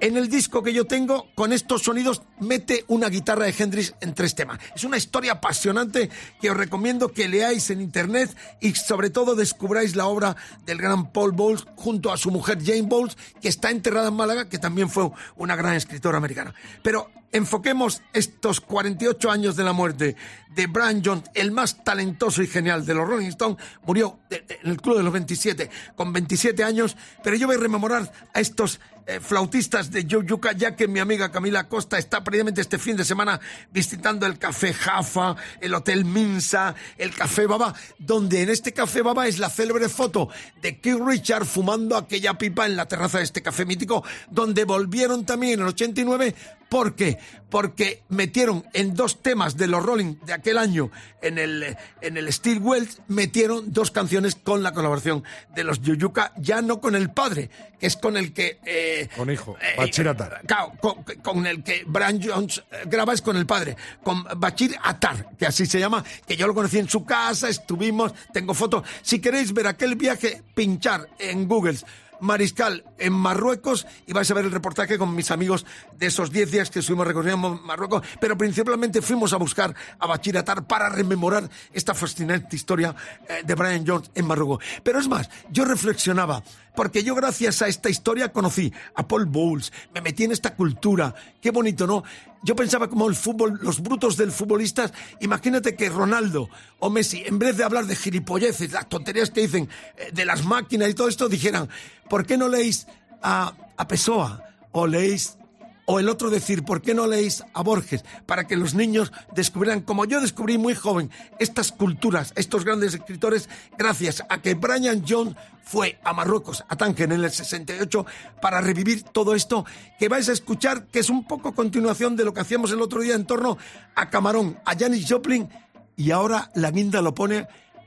en 0.00 0.16
el 0.16 0.28
disco 0.28 0.62
que 0.62 0.72
yo 0.72 0.84
tengo, 0.84 1.28
con 1.34 1.52
estos 1.52 1.82
sonidos, 1.82 2.22
mete 2.40 2.84
una 2.88 3.08
guitarra 3.08 3.46
de 3.46 3.54
Hendrix 3.56 3.94
en 4.00 4.12
tres 4.12 4.34
temas. 4.34 4.58
Es 4.74 4.84
una 4.84 4.96
historia 4.96 5.32
apasionante 5.32 6.10
que 6.40 6.50
os 6.50 6.56
recomiendo 6.56 7.12
que 7.12 7.28
leáis 7.28 7.70
en 7.70 7.80
internet 7.80 8.36
y 8.60 8.74
sobre 8.74 9.10
todo 9.10 9.34
descubráis 9.34 9.96
la 9.96 10.06
obra 10.06 10.36
del 10.66 10.78
gran 10.78 11.12
Paul 11.12 11.32
Bowles 11.32 11.64
junto 11.76 12.12
a 12.12 12.16
su 12.16 12.30
mujer 12.30 12.58
Jane 12.62 12.82
Bowles, 12.82 13.16
que 13.40 13.48
está 13.48 13.70
enterrada 13.70 14.08
en 14.08 14.14
Málaga, 14.14 14.48
que 14.48 14.58
también 14.58 14.90
fue 14.90 15.10
una 15.36 15.56
gran 15.56 15.74
escritora 15.74 16.18
americana. 16.18 16.54
Pero 16.82 17.10
enfoquemos 17.34 18.00
estos 18.12 18.60
48 18.60 19.30
años 19.30 19.56
de 19.56 19.64
la 19.64 19.72
muerte 19.72 20.16
de 20.54 20.66
Brian 20.68 21.02
Jones, 21.04 21.24
el 21.34 21.50
más 21.50 21.82
talentoso 21.82 22.42
y 22.42 22.46
genial 22.46 22.86
de 22.86 22.94
los 22.94 23.08
Rolling 23.08 23.26
Stones, 23.28 23.58
murió 23.82 24.20
en 24.30 24.70
el 24.70 24.80
Club 24.80 24.96
de 24.98 25.02
los 25.02 25.12
27, 25.12 25.68
con 25.96 26.12
27 26.12 26.62
años, 26.62 26.96
pero 27.24 27.34
yo 27.34 27.48
voy 27.48 27.56
a 27.56 27.58
rememorar 27.60 28.10
a 28.32 28.40
estos 28.40 28.80
eh, 29.06 29.18
flautistas 29.20 29.90
de 29.90 30.04
Yoyuca, 30.04 30.52
ya 30.52 30.76
que 30.76 30.86
mi 30.86 31.00
amiga 31.00 31.32
Camila 31.32 31.68
Costa 31.68 31.98
está 31.98 32.22
previamente 32.22 32.60
este 32.60 32.78
fin 32.78 32.96
de 32.96 33.04
semana 33.04 33.38
visitando 33.70 34.26
el 34.26 34.38
Café 34.38 34.72
Jaffa, 34.72 35.34
el 35.60 35.74
Hotel 35.74 36.04
Minsa, 36.04 36.74
el 36.96 37.14
Café 37.14 37.46
Baba, 37.46 37.74
donde 37.98 38.42
en 38.42 38.48
este 38.48 38.72
Café 38.72 39.02
Baba 39.02 39.26
es 39.26 39.40
la 39.40 39.50
célebre 39.50 39.88
foto 39.88 40.30
de 40.62 40.78
Keith 40.80 41.00
Richard 41.04 41.44
fumando 41.44 41.96
aquella 41.96 42.38
pipa 42.38 42.64
en 42.64 42.76
la 42.76 42.86
terraza 42.86 43.18
de 43.18 43.24
este 43.24 43.42
café 43.42 43.66
mítico, 43.66 44.04
donde 44.30 44.64
volvieron 44.64 45.26
también 45.26 45.54
en 45.54 45.60
el 45.60 45.66
89 45.66 46.34
¿Por 46.74 46.96
qué? 46.96 47.18
Porque 47.50 48.02
metieron 48.08 48.64
en 48.72 48.94
dos 48.94 49.22
temas 49.22 49.56
de 49.56 49.68
los 49.68 49.80
Rolling 49.80 50.16
de 50.26 50.32
aquel 50.32 50.58
año 50.58 50.90
en 51.22 51.38
el, 51.38 51.76
en 52.00 52.16
el 52.16 52.32
Steel 52.32 52.58
Wells, 52.58 53.00
metieron 53.06 53.72
dos 53.72 53.92
canciones 53.92 54.34
con 54.34 54.64
la 54.64 54.72
colaboración 54.72 55.22
de 55.54 55.62
los 55.62 55.80
Yoyuka, 55.82 56.32
ya 56.36 56.62
no 56.62 56.80
con 56.80 56.96
el 56.96 57.12
padre, 57.12 57.48
que 57.78 57.86
es 57.86 57.96
con 57.96 58.16
el 58.16 58.32
que... 58.32 58.58
eh, 58.66 59.08
Con 59.16 59.30
hijo, 59.30 59.56
eh, 59.62 59.74
Bachir 59.78 60.08
Atar. 60.08 60.40
claro, 60.48 60.72
con, 60.80 61.04
con 61.22 61.46
el 61.46 61.62
que 61.62 61.84
Brian 61.86 62.20
Jones 62.20 62.58
eh, 62.72 62.82
graba 62.86 63.12
es 63.14 63.22
con 63.22 63.36
el 63.36 63.46
padre, 63.46 63.76
con 64.02 64.24
Bachir 64.36 64.74
Atar, 64.82 65.28
que 65.38 65.46
así 65.46 65.66
se 65.66 65.78
llama, 65.78 66.04
que 66.26 66.36
yo 66.36 66.48
lo 66.48 66.54
conocí 66.54 66.80
en 66.80 66.88
su 66.88 67.04
casa, 67.04 67.48
estuvimos, 67.48 68.12
tengo 68.32 68.52
fotos. 68.52 68.82
Si 69.00 69.20
queréis 69.20 69.52
ver 69.52 69.68
aquel 69.68 69.94
viaje, 69.94 70.42
pinchar 70.56 71.08
en 71.20 71.46
Google 71.46 71.78
Mariscal 72.24 72.84
en 72.98 73.12
Marruecos 73.12 73.86
y 74.06 74.12
vais 74.12 74.30
a 74.30 74.34
ver 74.34 74.46
el 74.46 74.50
reportaje 74.50 74.98
con 74.98 75.14
mis 75.14 75.30
amigos 75.30 75.66
de 75.96 76.06
esos 76.06 76.30
10 76.30 76.50
días 76.50 76.70
que 76.70 76.78
estuvimos 76.78 77.06
recorriendo 77.06 77.50
Marruecos, 77.50 78.02
pero 78.18 78.36
principalmente 78.36 79.02
fuimos 79.02 79.32
a 79.32 79.36
buscar 79.36 79.74
a 79.98 80.06
Bachir 80.06 80.38
Atar 80.38 80.66
para 80.66 80.88
rememorar 80.88 81.48
esta 81.72 81.94
fascinante 81.94 82.56
historia 82.56 82.94
eh, 83.28 83.42
de 83.44 83.54
Brian 83.54 83.84
Jones 83.86 84.10
en 84.14 84.26
Marruecos. 84.26 84.64
Pero 84.82 84.98
es 84.98 85.06
más, 85.06 85.28
yo 85.50 85.64
reflexionaba, 85.64 86.42
porque 86.74 87.02
yo 87.02 87.14
gracias 87.14 87.62
a 87.62 87.68
esta 87.68 87.88
historia 87.88 88.32
conocí 88.32 88.72
a 88.94 89.06
Paul 89.06 89.26
Bowles, 89.26 89.72
me 89.94 90.00
metí 90.00 90.24
en 90.24 90.32
esta 90.32 90.54
cultura, 90.54 91.14
qué 91.40 91.50
bonito, 91.50 91.86
¿no? 91.86 92.04
Yo 92.42 92.54
pensaba 92.54 92.88
como 92.88 93.08
el 93.08 93.14
fútbol, 93.14 93.58
los 93.62 93.80
brutos 93.80 94.16
del 94.16 94.30
futbolistas, 94.30 94.92
imagínate 95.20 95.76
que 95.76 95.88
Ronaldo 95.88 96.50
o 96.78 96.90
Messi, 96.90 97.22
en 97.24 97.38
vez 97.38 97.56
de 97.56 97.64
hablar 97.64 97.86
de 97.86 97.96
gilipolleces, 97.96 98.72
las 98.72 98.88
tonterías 98.88 99.30
que 99.30 99.42
dicen 99.42 99.68
eh, 99.96 100.10
de 100.12 100.24
las 100.24 100.44
máquinas 100.44 100.90
y 100.90 100.94
todo 100.94 101.08
esto, 101.08 101.28
dijeran, 101.28 101.68
¿por 102.08 102.26
qué 102.26 102.36
no 102.36 102.48
leéis 102.48 102.86
a, 103.22 103.54
a 103.76 103.88
Pessoa 103.88 104.44
o 104.72 104.86
leéis 104.86 105.38
o 105.86 106.00
el 106.00 106.08
otro 106.08 106.30
decir, 106.30 106.64
¿por 106.64 106.80
qué 106.80 106.94
no 106.94 107.06
leéis 107.06 107.44
a 107.52 107.62
Borges? 107.62 108.04
Para 108.26 108.46
que 108.46 108.56
los 108.56 108.74
niños 108.74 109.12
descubrieran, 109.34 109.82
como 109.82 110.04
yo 110.04 110.20
descubrí 110.20 110.58
muy 110.58 110.74
joven, 110.74 111.10
estas 111.38 111.72
culturas, 111.72 112.32
estos 112.36 112.64
grandes 112.64 112.94
escritores, 112.94 113.48
gracias 113.76 114.22
a 114.28 114.40
que 114.40 114.54
Brian 114.54 115.04
Jones 115.06 115.36
fue 115.62 115.98
a 116.04 116.12
Marruecos, 116.12 116.64
a 116.68 116.76
Tánger 116.76 117.12
en 117.12 117.24
el 117.24 117.30
68, 117.30 118.06
para 118.40 118.60
revivir 118.60 119.02
todo 119.02 119.34
esto 119.34 119.64
que 119.98 120.08
vais 120.08 120.28
a 120.28 120.32
escuchar, 120.32 120.86
que 120.86 121.00
es 121.00 121.10
un 121.10 121.26
poco 121.26 121.54
continuación 121.54 122.16
de 122.16 122.24
lo 122.24 122.32
que 122.32 122.40
hacíamos 122.40 122.70
el 122.72 122.82
otro 122.82 123.00
día 123.00 123.14
en 123.14 123.26
torno 123.26 123.58
a 123.94 124.10
Camarón, 124.10 124.58
a 124.64 124.76
Janis 124.76 125.06
Joplin, 125.08 125.48
y 125.96 126.10
ahora 126.10 126.50
la 126.54 126.70
guinda 126.70 127.02
lo 127.02 127.14
pone 127.14 127.46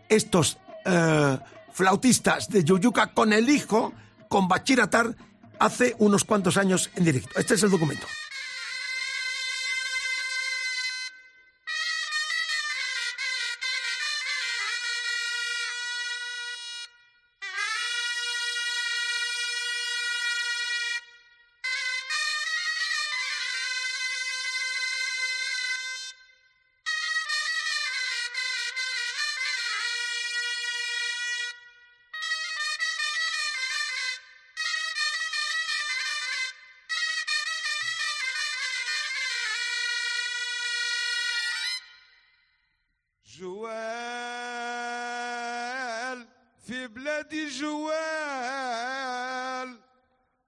estos 0.09 0.57
eh, 0.85 1.39
flautistas 1.71 2.49
de 2.49 2.63
Yuyuca 2.63 3.13
con 3.13 3.33
el 3.33 3.49
hijo, 3.49 3.93
con 4.29 4.47
Bachir 4.47 4.81
Atar, 4.81 5.15
hace 5.59 5.95
unos 5.99 6.23
cuantos 6.23 6.57
años 6.57 6.89
en 6.95 7.05
directo. 7.05 7.39
Este 7.39 7.55
es 7.55 7.63
el 7.63 7.71
documento. 7.71 8.07
بلادي 47.27 47.49
جوال 47.49 48.89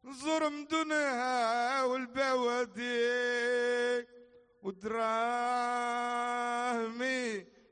زور 0.06 0.50
مدنها 0.50 1.84
والبوادي. 1.84 3.00
ودراهمي 4.64 5.16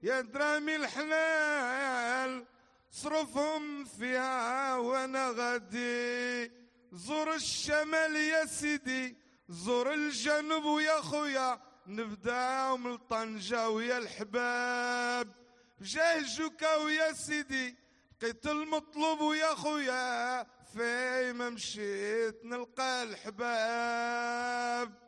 يا 0.03 0.22
درامي 0.22 0.76
الحلال 0.76 2.45
صرفهم 2.91 3.86
فيها 3.86 4.76
وأنا 4.76 5.30
غادي. 5.30 6.51
زور 6.91 7.36
الشمال 7.36 8.16
يا 8.16 8.45
سيدي 8.45 9.18
زور 9.49 9.93
الجنوب 9.93 10.66
ويا 10.66 11.01
خويا 11.01 11.62
نبداو 11.88 12.78
من 12.78 12.97
طنجة 12.97 13.70
ويا 13.70 13.97
الحباب. 13.97 15.36
جوكا 15.82 16.76
ويا 16.76 17.14
سيدي 17.14 17.87
لقيت 18.22 18.47
المطلوب 18.47 19.22
ويا 19.22 19.55
خويا 19.55 20.43
في 20.74 21.34
مشيت 21.34 22.45
نلقى 22.45 23.03
الحباب. 23.03 25.07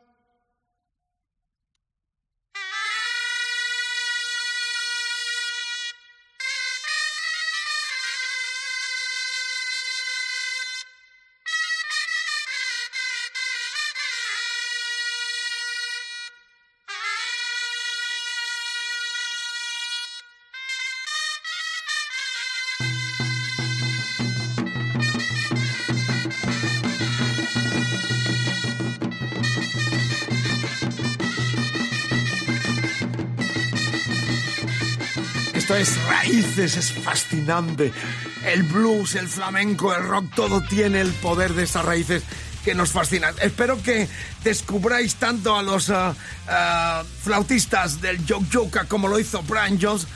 Es 35.80 36.02
raíces, 36.04 36.76
es 36.76 36.92
fascinante. 36.92 37.90
El 38.44 38.64
blues, 38.64 39.14
el 39.14 39.28
flamenco, 39.28 39.94
el 39.94 40.02
rock, 40.02 40.26
todo 40.34 40.60
tiene 40.62 41.00
el 41.00 41.10
poder 41.14 41.54
de 41.54 41.62
esas 41.62 41.86
raíces 41.86 42.22
que 42.64 42.74
nos 42.74 42.90
fascinan. 42.90 43.34
Espero 43.40 43.82
que 43.82 44.06
descubráis 44.44 45.14
tanto 45.14 45.56
a 45.56 45.62
los 45.62 45.88
ah, 45.88 46.14
ah, 46.48 47.02
flautistas 47.22 48.02
del 48.02 48.18
Joke 48.28 48.46
Joke 48.52 48.86
como 48.88 49.08
lo 49.08 49.18
hizo 49.18 49.42
Brian 49.42 49.78
Jones, 49.80 50.06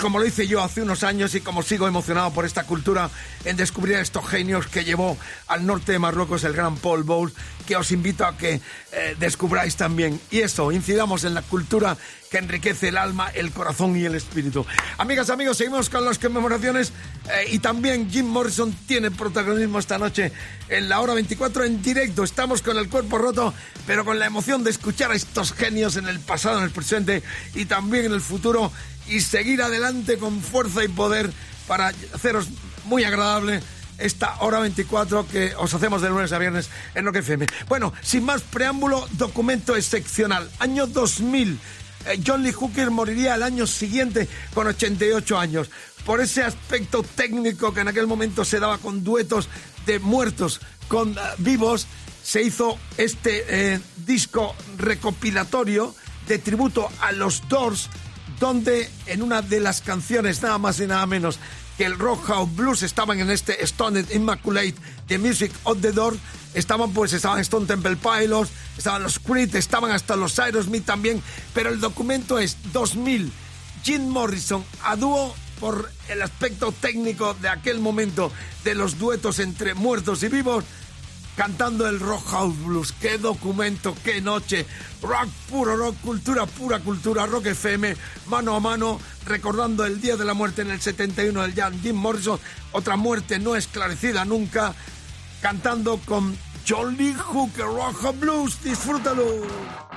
como 0.00 0.18
lo 0.18 0.26
hice 0.26 0.46
yo 0.46 0.62
hace 0.62 0.82
unos 0.82 1.02
años 1.02 1.34
y 1.34 1.40
como 1.40 1.62
sigo 1.62 1.86
emocionado 1.86 2.30
por 2.32 2.44
esta 2.44 2.64
cultura 2.64 3.10
en 3.44 3.56
descubrir 3.56 3.98
estos 3.98 4.26
genios 4.26 4.66
que 4.66 4.84
llevó 4.84 5.16
al 5.46 5.66
norte 5.66 5.92
de 5.92 5.98
Marruecos 5.98 6.44
el 6.44 6.54
gran 6.54 6.76
Paul 6.76 7.02
Bowles, 7.02 7.34
que 7.66 7.76
os 7.76 7.92
invito 7.92 8.24
a 8.24 8.36
que 8.36 8.60
eh, 8.92 9.16
descubráis 9.18 9.76
también. 9.76 10.20
Y 10.30 10.40
eso, 10.40 10.72
incidamos 10.72 11.24
en 11.24 11.34
la 11.34 11.42
cultura 11.42 11.96
que 12.30 12.38
enriquece 12.38 12.88
el 12.88 12.96
alma, 12.96 13.28
el 13.28 13.52
corazón 13.52 13.96
y 13.96 14.04
el 14.04 14.14
espíritu. 14.14 14.66
Amigas, 14.98 15.30
amigos, 15.30 15.56
seguimos 15.56 15.88
con 15.88 16.04
las 16.04 16.18
conmemoraciones 16.18 16.92
eh, 17.28 17.50
y 17.52 17.58
también 17.60 18.10
Jim 18.10 18.26
Morrison 18.26 18.72
tiene 18.86 19.10
protagonismo 19.10 19.78
esta 19.78 19.98
noche 19.98 20.32
en 20.68 20.88
la 20.88 21.00
hora 21.00 21.14
24 21.14 21.64
en 21.64 21.82
directo. 21.82 22.24
Estamos 22.24 22.62
con 22.62 22.76
el 22.76 22.88
cuerpo 22.88 23.18
roto, 23.18 23.54
pero 23.86 24.04
con 24.04 24.18
la 24.18 24.26
emoción 24.26 24.64
de 24.64 24.70
escuchar 24.70 25.12
a 25.12 25.14
estos 25.14 25.52
genios 25.52 25.96
en 25.96 26.08
el 26.08 26.18
pasado, 26.20 26.58
en 26.58 26.64
el 26.64 26.70
presente 26.70 27.22
y 27.54 27.66
también 27.66 28.06
en 28.06 28.12
el 28.12 28.20
futuro 28.20 28.72
y 29.08 29.20
seguir 29.20 29.62
adelante 29.62 30.18
con 30.18 30.40
fuerza 30.40 30.84
y 30.84 30.88
poder 30.88 31.30
para 31.66 31.92
haceros 32.12 32.48
muy 32.84 33.04
agradable 33.04 33.60
esta 33.98 34.36
hora 34.40 34.60
24 34.60 35.26
que 35.28 35.54
os 35.56 35.72
hacemos 35.72 36.02
de 36.02 36.08
lunes 36.08 36.32
a 36.32 36.38
viernes 36.38 36.68
en 36.94 37.04
Rock 37.04 37.16
FM. 37.16 37.46
Bueno, 37.68 37.92
sin 38.02 38.24
más 38.24 38.42
preámbulo, 38.42 39.06
documento 39.12 39.76
excepcional. 39.76 40.50
Año 40.58 40.86
2000. 40.86 41.58
Eh, 42.06 42.20
John 42.26 42.42
Lee 42.42 42.52
Hooker 42.52 42.90
moriría 42.90 43.34
al 43.34 43.42
año 43.42 43.66
siguiente 43.66 44.28
con 44.52 44.66
88 44.66 45.38
años. 45.38 45.70
Por 46.04 46.20
ese 46.20 46.42
aspecto 46.42 47.02
técnico 47.02 47.72
que 47.72 47.80
en 47.80 47.88
aquel 47.88 48.06
momento 48.06 48.44
se 48.44 48.60
daba 48.60 48.78
con 48.78 49.04
duetos 49.04 49.48
de 49.86 49.98
muertos 49.98 50.60
con 50.88 51.12
eh, 51.12 51.20
vivos, 51.38 51.86
se 52.22 52.42
hizo 52.42 52.78
este 52.96 53.44
eh, 53.48 53.80
disco 54.06 54.54
recopilatorio 54.76 55.94
de 56.26 56.38
tributo 56.38 56.88
a 57.00 57.12
los 57.12 57.48
Doors, 57.48 57.88
donde 58.40 58.90
en 59.06 59.22
una 59.22 59.42
de 59.42 59.60
las 59.60 59.80
canciones, 59.80 60.42
nada 60.42 60.58
más 60.58 60.80
y 60.80 60.86
nada 60.86 61.06
menos 61.06 61.38
que 61.76 61.84
el 61.84 61.98
Rock 61.98 62.24
House 62.26 62.54
Blues 62.54 62.82
estaban 62.82 63.20
en 63.20 63.30
este 63.30 63.64
Stoned 63.66 64.10
Immaculate 64.12 64.74
The 65.06 65.18
Music 65.18 65.52
of 65.64 65.80
the 65.80 65.92
Doors, 65.92 66.18
estaban 66.54 66.92
pues, 66.92 67.12
estaban 67.12 67.40
Stone 67.40 67.66
Temple 67.66 67.96
Pilots, 67.96 68.50
estaban 68.78 69.02
los 69.02 69.18
Creed, 69.18 69.54
estaban 69.56 69.90
hasta 69.90 70.16
los 70.16 70.38
Aerosmith 70.38 70.84
también, 70.84 71.22
pero 71.52 71.70
el 71.70 71.80
documento 71.80 72.38
es 72.38 72.56
2000, 72.72 73.32
Jim 73.82 74.08
Morrison 74.08 74.64
a 74.82 74.96
dúo 74.96 75.34
por 75.60 75.90
el 76.08 76.22
aspecto 76.22 76.72
técnico 76.72 77.34
de 77.34 77.48
aquel 77.48 77.80
momento 77.80 78.30
de 78.64 78.74
los 78.74 78.98
duetos 78.98 79.38
entre 79.38 79.74
muertos 79.74 80.22
y 80.22 80.28
vivos, 80.28 80.64
cantando 81.36 81.88
el 81.88 82.00
Rock 82.00 82.26
House 82.28 82.64
Blues. 82.64 82.92
Qué 82.92 83.18
documento, 83.18 83.94
qué 84.04 84.20
noche. 84.20 84.66
Rock 85.02 85.28
puro, 85.50 85.76
rock, 85.76 85.96
cultura, 86.00 86.46
pura 86.46 86.80
cultura, 86.80 87.26
Rock 87.26 87.46
FM, 87.46 87.96
mano 88.26 88.54
a 88.54 88.60
mano, 88.60 89.00
recordando 89.26 89.84
el 89.84 90.00
día 90.00 90.16
de 90.16 90.24
la 90.24 90.34
muerte 90.34 90.62
en 90.62 90.70
el 90.70 90.80
71 90.80 91.42
del 91.42 91.54
Jan 91.54 91.80
Jim 91.80 91.96
Morrison, 91.96 92.38
otra 92.72 92.96
muerte 92.96 93.38
no 93.38 93.56
esclarecida 93.56 94.24
nunca, 94.24 94.74
cantando 95.40 95.98
con 96.04 96.36
John 96.66 96.96
Lee 96.96 97.14
Hooker, 97.14 97.66
Rock 97.66 98.00
House 98.00 98.20
Blues. 98.20 98.62
Disfrútalo. 98.62 99.93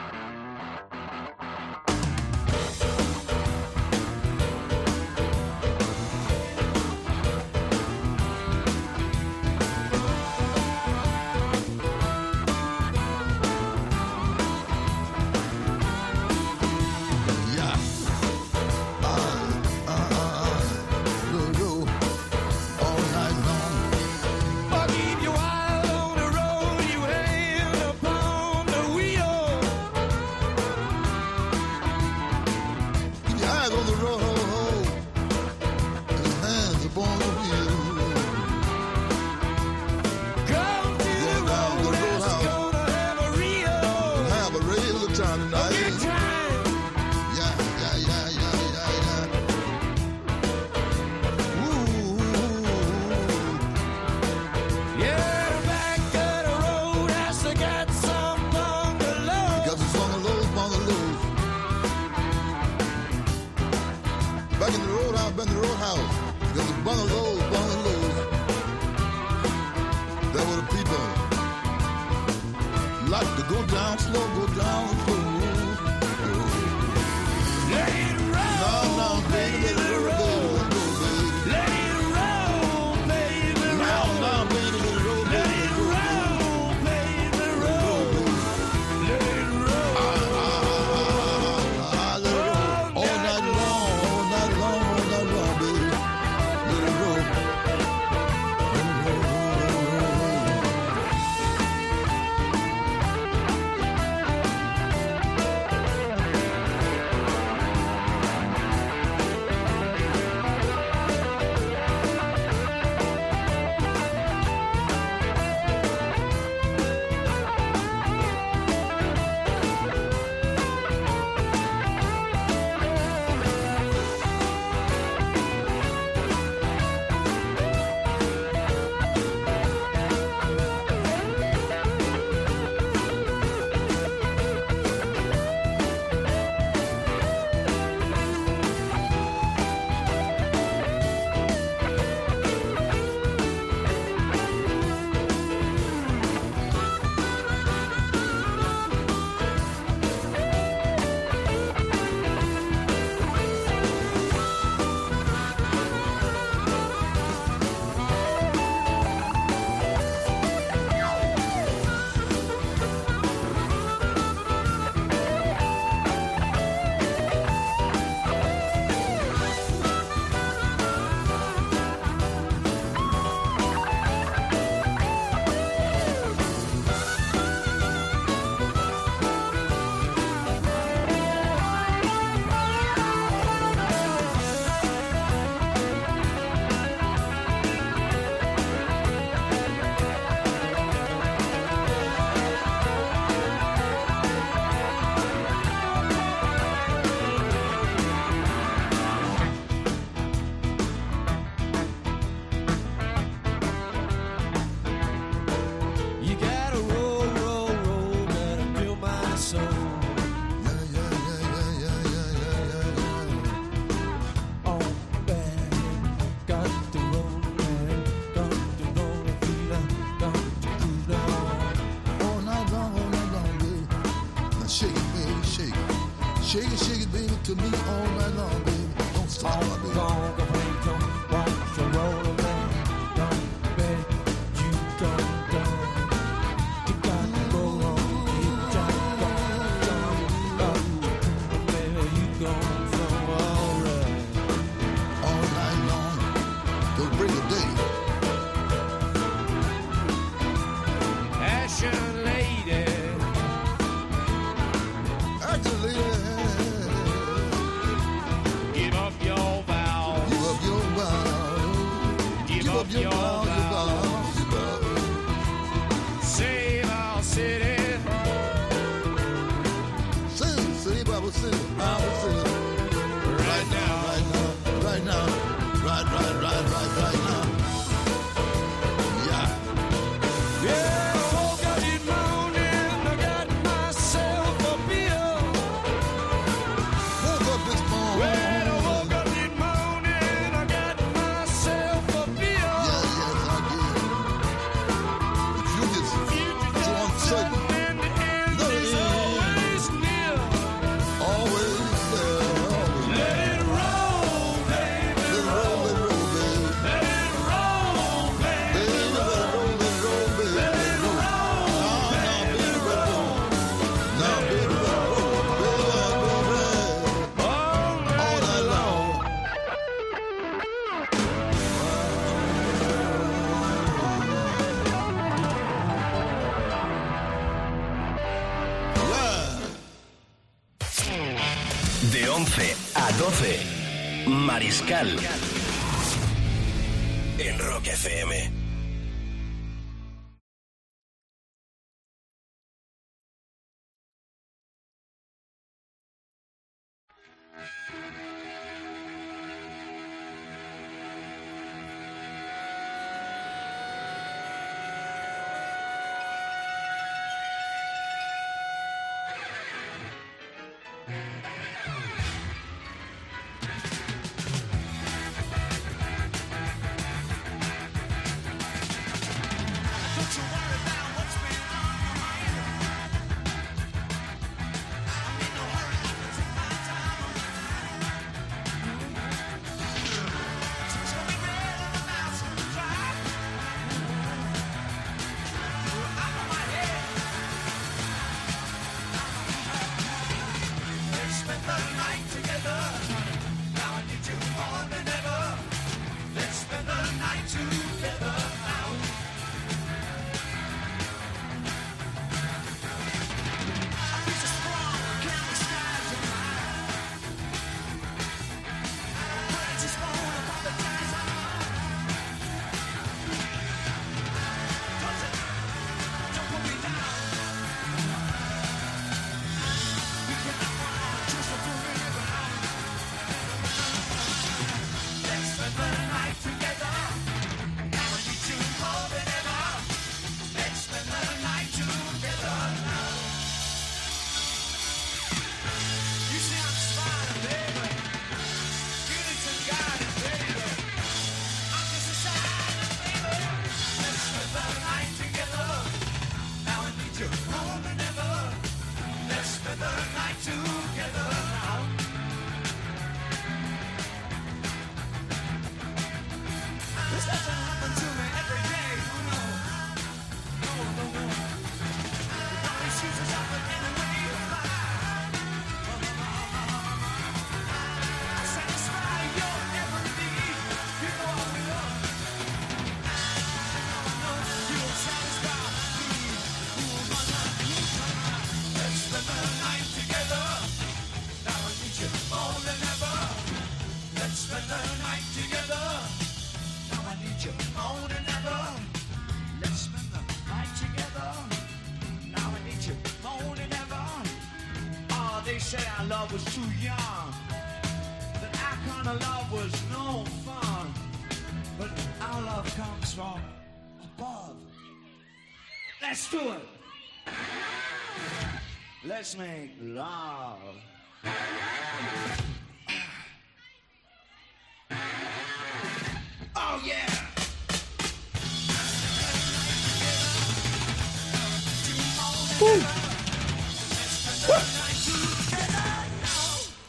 Mariscal. 334.88 335.37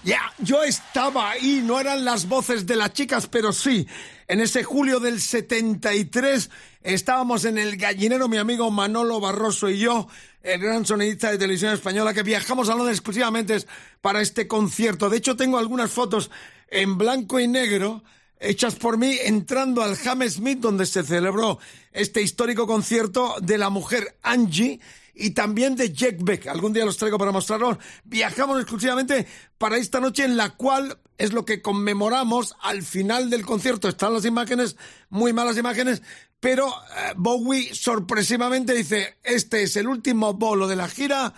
Ya, 0.04 0.32
yo 0.38 0.62
estaba 0.64 1.30
ahí, 1.30 1.60
no 1.62 1.78
eran 1.78 2.04
las 2.04 2.26
voces 2.26 2.64
de 2.66 2.76
las 2.76 2.94
chicas, 2.94 3.26
pero 3.26 3.52
sí, 3.52 3.86
en 4.26 4.40
ese 4.40 4.64
julio 4.64 5.00
del 5.00 5.20
73 5.20 6.48
estábamos 6.82 7.44
en 7.44 7.58
el 7.58 7.76
gallinero, 7.76 8.28
mi 8.28 8.38
amigo 8.38 8.70
Manolo 8.70 9.20
Barroso 9.20 9.68
y 9.68 9.78
yo, 9.78 10.08
el 10.42 10.60
gran 10.60 10.86
sonidista 10.86 11.30
de 11.30 11.36
televisión 11.36 11.74
española, 11.74 12.14
que 12.14 12.22
viajamos 12.22 12.70
a 12.70 12.74
Londres 12.74 12.96
exclusivamente 12.96 13.58
para 14.00 14.22
este 14.22 14.48
concierto. 14.48 15.10
De 15.10 15.18
hecho, 15.18 15.36
tengo 15.36 15.58
algunas 15.58 15.90
fotos 15.90 16.30
en 16.68 16.96
blanco 16.96 17.38
y 17.40 17.48
negro 17.48 18.02
hechas 18.40 18.76
por 18.76 18.96
mí 18.98 19.18
entrando 19.22 19.82
al 19.82 19.98
Hammersmith 20.02 20.60
donde 20.60 20.86
se 20.86 21.02
celebró 21.02 21.58
este 21.92 22.22
histórico 22.22 22.66
concierto 22.66 23.34
de 23.40 23.58
la 23.58 23.68
mujer 23.68 24.16
Angie 24.22 24.80
y 25.18 25.30
también 25.30 25.74
de 25.76 25.92
Jack 25.92 26.16
Beck. 26.22 26.46
Algún 26.46 26.72
día 26.72 26.84
los 26.84 26.96
traigo 26.96 27.18
para 27.18 27.32
mostrarlos. 27.32 27.78
Viajamos 28.04 28.60
exclusivamente 28.60 29.26
para 29.58 29.76
esta 29.76 30.00
noche 30.00 30.24
en 30.24 30.36
la 30.36 30.50
cual 30.50 30.98
es 31.18 31.32
lo 31.32 31.44
que 31.44 31.60
conmemoramos 31.60 32.54
al 32.62 32.82
final 32.82 33.28
del 33.28 33.44
concierto. 33.44 33.88
Están 33.88 34.14
las 34.14 34.24
imágenes, 34.24 34.76
muy 35.10 35.32
malas 35.32 35.56
imágenes, 35.58 36.02
pero 36.40 36.68
eh, 36.68 37.12
Bowie 37.16 37.74
sorpresivamente 37.74 38.72
dice, 38.74 39.18
este 39.24 39.64
es 39.64 39.76
el 39.76 39.88
último 39.88 40.34
bolo 40.34 40.68
de 40.68 40.76
la 40.76 40.88
gira 40.88 41.34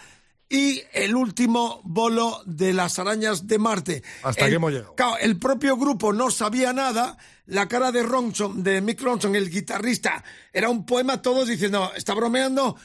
y 0.49 0.83
el 0.93 1.15
último 1.15 1.81
bolo 1.85 2.43
de 2.45 2.73
las 2.75 2.99
arañas 2.99 3.47
de 3.47 3.59
Marte. 3.59 4.03
Hasta 4.23 4.45
El- 4.45 4.51
que 4.51 4.57
hemos 4.57 4.73
llegado. 4.73 4.95
Claro, 4.97 5.17
el 5.19 5.39
propio 5.39 5.77
grupo 5.77 6.13
no 6.13 6.31
sabía 6.31 6.73
nada. 6.73 7.17
La 7.47 7.67
cara 7.67 7.91
de 7.93 8.03
Ronson, 8.03 8.63
de 8.63 8.81
Mick 8.81 9.01
Ronson, 9.01 9.35
el 9.35 9.49
guitarrista, 9.51 10.23
era 10.53 10.69
un 10.69 10.85
poema, 10.87 11.23
todos 11.23 11.49
diciendo, 11.49 11.91
está 11.97 12.15
bromeando. 12.15 12.77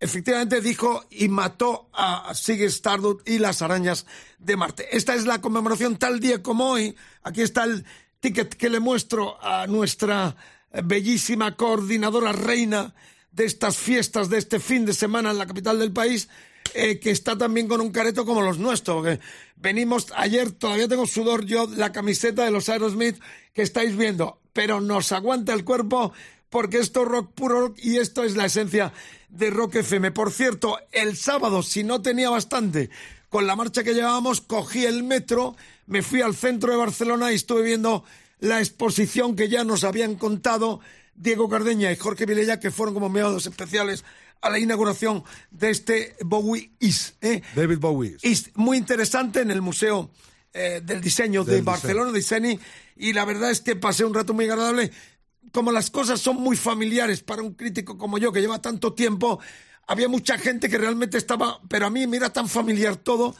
Efectivamente 0.00 0.60
dijo 0.60 1.04
y 1.10 1.28
mató 1.28 1.88
a 1.92 2.34
Sigurd 2.34 2.68
Stardust 2.68 3.28
y 3.28 3.38
las 3.38 3.62
arañas 3.62 4.06
de 4.38 4.56
Marte. 4.56 4.96
Esta 4.96 5.14
es 5.14 5.24
la 5.24 5.40
conmemoración 5.40 5.96
tal 5.96 6.20
día 6.20 6.42
como 6.42 6.70
hoy. 6.70 6.96
Aquí 7.22 7.42
está 7.42 7.64
el 7.64 7.84
ticket 8.20 8.54
que 8.54 8.68
le 8.68 8.80
muestro 8.80 9.42
a 9.42 9.66
nuestra 9.66 10.36
eh, 10.72 10.82
bellísima 10.84 11.56
coordinadora 11.56 12.32
reina 12.32 12.94
de 13.32 13.44
estas 13.44 13.76
fiestas 13.76 14.28
de 14.28 14.38
este 14.38 14.60
fin 14.60 14.86
de 14.86 14.92
semana 14.92 15.30
en 15.30 15.38
la 15.38 15.46
capital 15.46 15.78
del 15.78 15.92
país, 15.92 16.28
eh, 16.72 16.98
que 17.00 17.10
está 17.10 17.36
también 17.36 17.68
con 17.68 17.80
un 17.80 17.90
careto 17.90 18.24
como 18.24 18.42
los 18.42 18.58
nuestros. 18.58 19.18
venimos 19.56 20.06
ayer, 20.16 20.52
todavía 20.52 20.88
tengo 20.88 21.06
sudor 21.06 21.44
yo, 21.44 21.68
la 21.76 21.92
camiseta 21.92 22.44
de 22.44 22.50
los 22.50 22.68
Aerosmith 22.68 23.20
que 23.52 23.62
estáis 23.62 23.96
viendo, 23.96 24.40
pero 24.52 24.80
nos 24.80 25.12
aguanta 25.12 25.52
el 25.52 25.64
cuerpo 25.64 26.12
porque 26.54 26.78
esto 26.78 27.02
es 27.02 27.08
rock 27.08 27.32
puro 27.32 27.60
rock 27.62 27.78
y 27.82 27.96
esto 27.96 28.22
es 28.22 28.36
la 28.36 28.44
esencia 28.44 28.92
de 29.28 29.50
Rock 29.50 29.74
FM. 29.74 30.12
Por 30.12 30.30
cierto, 30.30 30.78
el 30.92 31.16
sábado, 31.16 31.64
si 31.64 31.82
no 31.82 32.00
tenía 32.00 32.30
bastante 32.30 32.90
con 33.28 33.48
la 33.48 33.56
marcha 33.56 33.82
que 33.82 33.92
llevábamos, 33.92 34.40
cogí 34.40 34.84
el 34.84 35.02
metro, 35.02 35.56
me 35.88 36.02
fui 36.02 36.22
al 36.22 36.36
centro 36.36 36.70
de 36.70 36.78
Barcelona 36.78 37.32
y 37.32 37.34
estuve 37.34 37.62
viendo 37.62 38.04
la 38.38 38.60
exposición 38.60 39.34
que 39.34 39.48
ya 39.48 39.64
nos 39.64 39.82
habían 39.82 40.14
contado 40.14 40.78
Diego 41.16 41.48
Cardeña 41.48 41.90
y 41.90 41.96
Jorge 41.96 42.24
Vilella, 42.24 42.60
que 42.60 42.70
fueron 42.70 42.94
como 42.94 43.06
enviados 43.06 43.46
especiales 43.46 44.04
a 44.40 44.48
la 44.48 44.60
inauguración 44.60 45.24
de 45.50 45.70
este 45.70 46.14
Bowie 46.20 46.70
Is. 46.78 47.16
¿eh? 47.20 47.42
David 47.56 47.78
Bowie. 47.80 48.16
Is, 48.22 48.52
muy 48.54 48.76
interesante 48.76 49.40
en 49.40 49.50
el 49.50 49.60
Museo 49.60 50.08
eh, 50.52 50.80
del 50.84 51.00
Diseño 51.00 51.42
de 51.42 51.62
Barcelona, 51.62 52.12
Diseño, 52.12 52.60
y 52.96 53.12
la 53.12 53.24
verdad 53.24 53.50
es 53.50 53.60
que 53.60 53.74
pasé 53.74 54.04
un 54.04 54.14
rato 54.14 54.34
muy 54.34 54.44
agradable. 54.44 54.92
Como 55.52 55.72
las 55.72 55.90
cosas 55.90 56.20
son 56.20 56.36
muy 56.36 56.56
familiares 56.56 57.22
para 57.22 57.42
un 57.42 57.54
crítico 57.54 57.96
como 57.96 58.18
yo, 58.18 58.32
que 58.32 58.40
lleva 58.40 58.60
tanto 58.60 58.92
tiempo, 58.92 59.40
había 59.86 60.08
mucha 60.08 60.38
gente 60.38 60.68
que 60.68 60.78
realmente 60.78 61.18
estaba, 61.18 61.60
pero 61.68 61.86
a 61.86 61.90
mí 61.90 62.06
me 62.06 62.16
era 62.16 62.32
tan 62.32 62.48
familiar 62.48 62.96
todo 62.96 63.34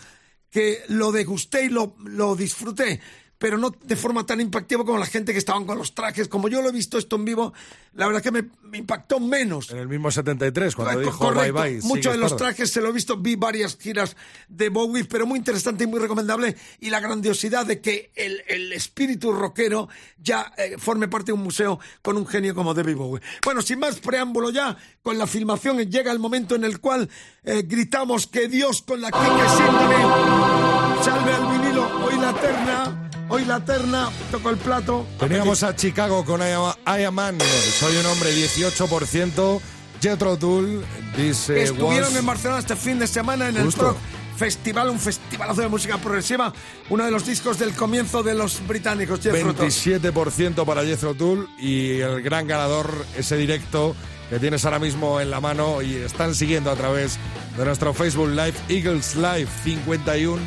que 0.51 0.83
lo 0.89 1.11
degusté 1.11 1.65
y 1.65 1.69
lo, 1.69 1.97
lo 2.05 2.37
disfruté, 2.37 3.01
pero 3.45 3.59
no 3.59 3.75
de 3.79 3.95
forma 3.95 4.25
tan 4.25 4.41
impactiva 4.41 4.87
como 4.87 4.97
la 4.97 5.05
gente 5.05 5.33
que 5.33 5.39
estaban 5.39 5.67
con 5.67 5.77
los 5.77 5.95
trajes. 5.95 6.29
Como 6.29 6.49
yo 6.49 6.63
lo 6.63 6.71
he 6.71 6.73
visto 6.73 6.97
esto 6.97 7.17
en 7.17 7.27
vivo, 7.27 7.53
la 7.93 8.07
verdad 8.07 8.23
que 8.23 8.31
me, 8.31 8.45
me 8.63 8.79
impactó 8.79 9.21
menos. 9.21 9.71
En 9.71 9.77
el 9.77 9.87
mismo 9.87 10.11
73, 10.11 10.75
cuando 10.75 11.01
dijo 11.01 11.19
correcto. 11.19 11.53
bye 11.53 11.73
bye. 11.73 11.83
Muchos 11.83 12.15
de 12.15 12.19
los 12.19 12.39
trajes 12.39 12.71
se 12.71 12.81
lo 12.81 12.89
he 12.89 12.93
visto, 12.93 13.19
vi 13.19 13.37
varias 13.37 13.77
giras 13.77 14.17
de 14.49 14.71
Bowie, 14.71 15.05
pero 15.05 15.27
muy 15.27 15.39
interesante 15.39 15.85
y 15.85 15.87
muy 15.87 16.01
recomendable. 16.01 16.57
Y 16.81 16.89
la 16.89 17.01
grandiosidad 17.01 17.67
de 17.67 17.83
que 17.83 18.13
el, 18.15 18.43
el 18.49 18.73
espíritu 18.73 19.31
rockero 19.31 19.91
ya 20.17 20.55
eh, 20.57 20.77
forme 20.79 21.09
parte 21.09 21.27
de 21.27 21.33
un 21.35 21.43
museo 21.43 21.79
con 22.01 22.17
un 22.17 22.27
genio 22.27 22.55
como 22.55 22.73
David 22.73 22.97
Bowie. 22.97 23.23
Bueno, 23.45 23.61
sin 23.61 23.79
más 23.79 24.01
preámbulo 24.01 24.49
ya, 24.49 24.75
con 25.03 25.19
la 25.19 25.27
filmación 25.27 25.77
llega 25.81 26.11
el 26.11 26.19
momento 26.19 26.55
en 26.55 26.65
el 26.65 26.81
cual 26.81 27.11
eh, 27.45 27.63
gritamos 27.67 28.27
que 28.27 28.49
Dios 28.49 28.81
con 28.81 29.03
la 29.03 29.11
King 29.11 29.19
Symphony 29.21 30.75
salve 31.05 31.33
al 31.35 31.59
vinilo. 31.59 32.07
Hoy 32.07 32.17
la 32.17 32.33
terna, 32.33 33.04
hoy 33.29 33.45
la 33.45 33.65
terna, 33.65 34.11
toco 34.31 34.51
el 34.51 34.57
plato. 34.57 35.07
Teníamos 35.19 35.63
a 35.63 35.75
Chicago 35.75 36.25
con 36.25 36.41
I 36.41 37.05
Am, 37.05 37.15
Man. 37.15 37.39
Soy 37.79 37.97
un 37.97 38.07
hombre 38.07 38.31
18%. 38.35 39.61
Jethro 40.01 40.37
Tull 40.37 40.85
dice. 41.17 41.63
Estuvieron 41.63 42.11
was- 42.11 42.17
en 42.17 42.27
Barcelona 42.27 42.61
este 42.61 42.77
fin 42.77 42.99
de 42.99 43.07
semana 43.07 43.49
en 43.49 43.57
el 43.57 43.65
Justo. 43.65 43.81
Proc 43.83 43.97
Festival, 44.37 44.91
un 44.91 44.99
festivalazo 44.99 45.61
de 45.61 45.69
música 45.69 45.97
progresiva, 45.99 46.53
uno 46.91 47.05
de 47.05 47.11
los 47.13 47.25
discos 47.25 47.57
del 47.59 47.73
comienzo 47.73 48.23
de 48.25 48.35
los 48.35 48.67
británicos. 48.67 49.21
Jethro 49.21 49.55
Tull. 49.55 49.67
27% 49.69 50.67
para 50.67 50.83
Jethro 50.85 51.15
Tull 51.15 51.49
y 51.59 52.01
el 52.01 52.21
gran 52.21 52.49
ganador, 52.49 52.93
ese 53.17 53.37
directo 53.37 53.95
que 54.29 54.41
tienes 54.41 54.65
ahora 54.65 54.81
mismo 54.81 55.21
en 55.21 55.31
la 55.31 55.41
mano 55.41 55.81
y 55.83 55.95
están 55.95 56.35
siguiendo 56.35 56.71
a 56.73 56.75
través 56.75 57.17
de 57.57 57.65
nuestro 57.65 57.95
Facebook 57.95 58.29
Live, 58.31 58.55
Eagles 58.69 59.15
Live, 59.15 59.47
51%, 59.65 60.39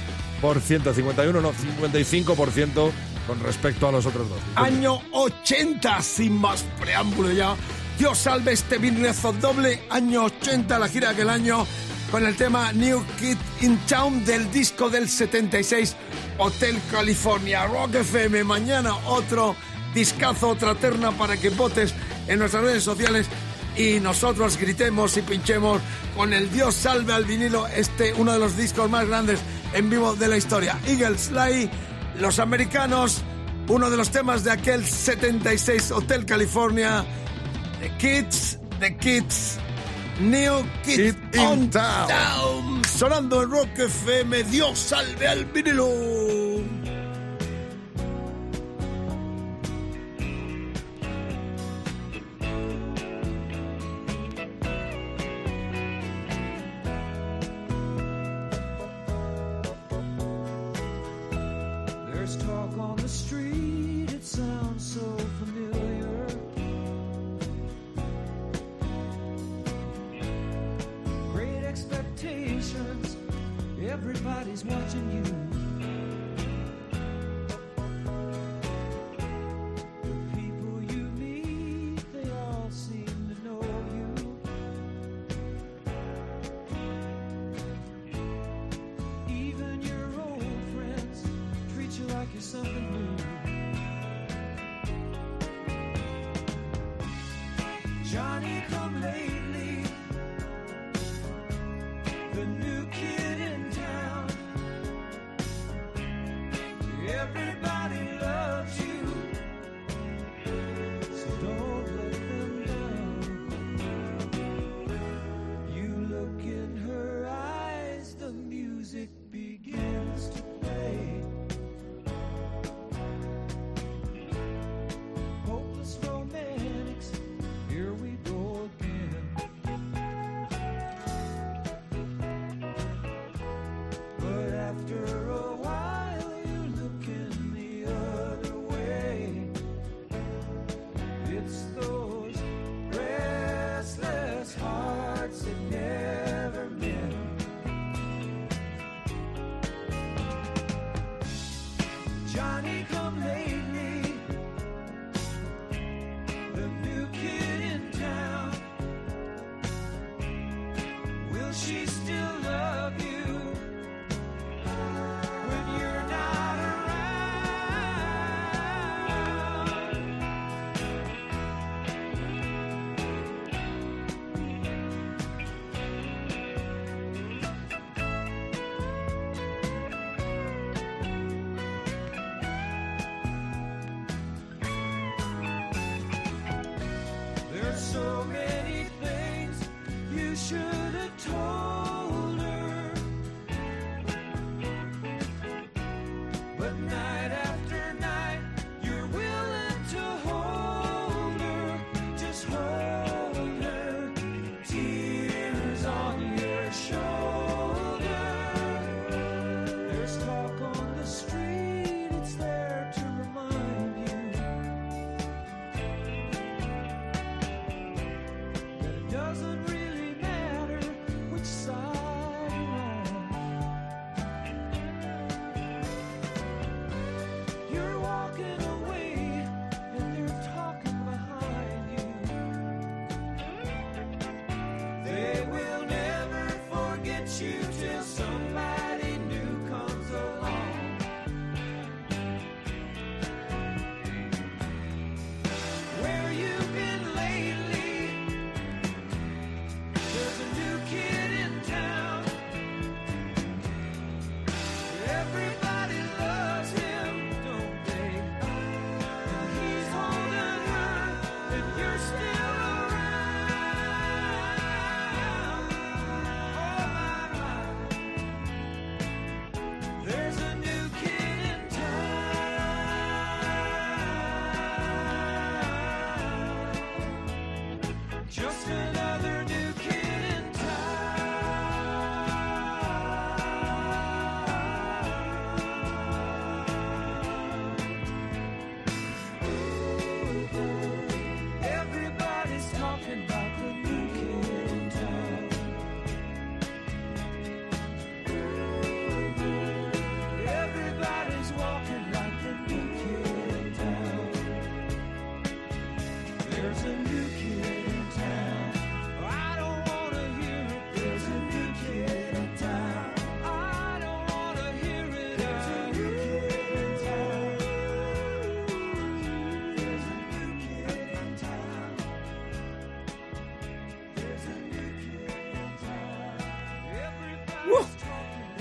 51 0.41 1.41
no, 1.41 1.51
55% 1.53 2.91
con 3.27 3.39
respecto 3.41 3.87
a 3.87 3.91
los 3.91 4.05
otros 4.05 4.29
dos. 4.29 4.39
Año 4.55 5.01
80, 5.11 6.01
sin 6.01 6.39
más 6.39 6.63
preámbulo 6.79 7.31
ya. 7.31 7.55
Dios 7.99 8.17
salve 8.19 8.53
este 8.53 8.77
vinrezo 8.77 9.33
doble. 9.33 9.81
Año 9.89 10.25
80, 10.25 10.79
la 10.79 10.87
gira 10.87 11.09
aquel 11.09 11.29
año, 11.29 11.65
con 12.11 12.25
el 12.25 12.35
tema 12.35 12.71
New 12.71 13.03
Kid 13.19 13.37
in 13.61 13.77
Town 13.87 14.23
del 14.23 14.49
disco 14.51 14.89
del 14.89 15.09
76, 15.09 15.95
Hotel 16.37 16.79
California. 16.91 17.65
Rock 17.65 17.95
FM, 17.95 18.43
mañana 18.43 18.95
otro 19.07 19.55
discazo, 19.93 20.49
otra 20.49 20.75
terna 20.75 21.11
para 21.11 21.37
que 21.37 21.49
votes 21.49 21.93
en 22.27 22.39
nuestras 22.39 22.63
redes 22.63 22.83
sociales 22.83 23.27
y 23.75 23.99
nosotros 23.99 24.57
gritemos 24.57 25.15
y 25.17 25.21
pinchemos 25.21 25.81
con 26.15 26.33
el 26.33 26.51
Dios 26.51 26.75
salve 26.75 27.13
al 27.13 27.25
vinilo, 27.25 27.67
este 27.67 28.13
uno 28.13 28.33
de 28.33 28.39
los 28.39 28.57
discos 28.57 28.89
más 28.89 29.07
grandes 29.07 29.39
en 29.73 29.89
vivo 29.89 30.13
de 30.15 30.27
la 30.27 30.37
historia. 30.37 30.77
Eagles 30.87 31.21
Sly, 31.21 31.69
los 32.19 32.39
americanos, 32.39 33.21
uno 33.67 33.89
de 33.89 33.97
los 33.97 34.09
temas 34.09 34.43
de 34.43 34.51
aquel 34.51 34.85
76 34.85 35.91
Hotel 35.91 36.25
California, 36.25 37.05
The 37.79 37.97
Kids, 37.97 38.59
The 38.79 38.97
Kids, 38.97 39.57
New 40.19 40.65
Kid, 40.83 41.15
in 41.33 41.39
on 41.39 41.69
Town. 41.69 42.07
Town, 42.07 42.81
sonando 42.85 43.43
en 43.43 43.51
Rock 43.51 43.77
FM, 43.77 44.43
Dios 44.43 44.79
salve 44.79 45.27
al 45.27 45.45
vinilo. 45.45 46.46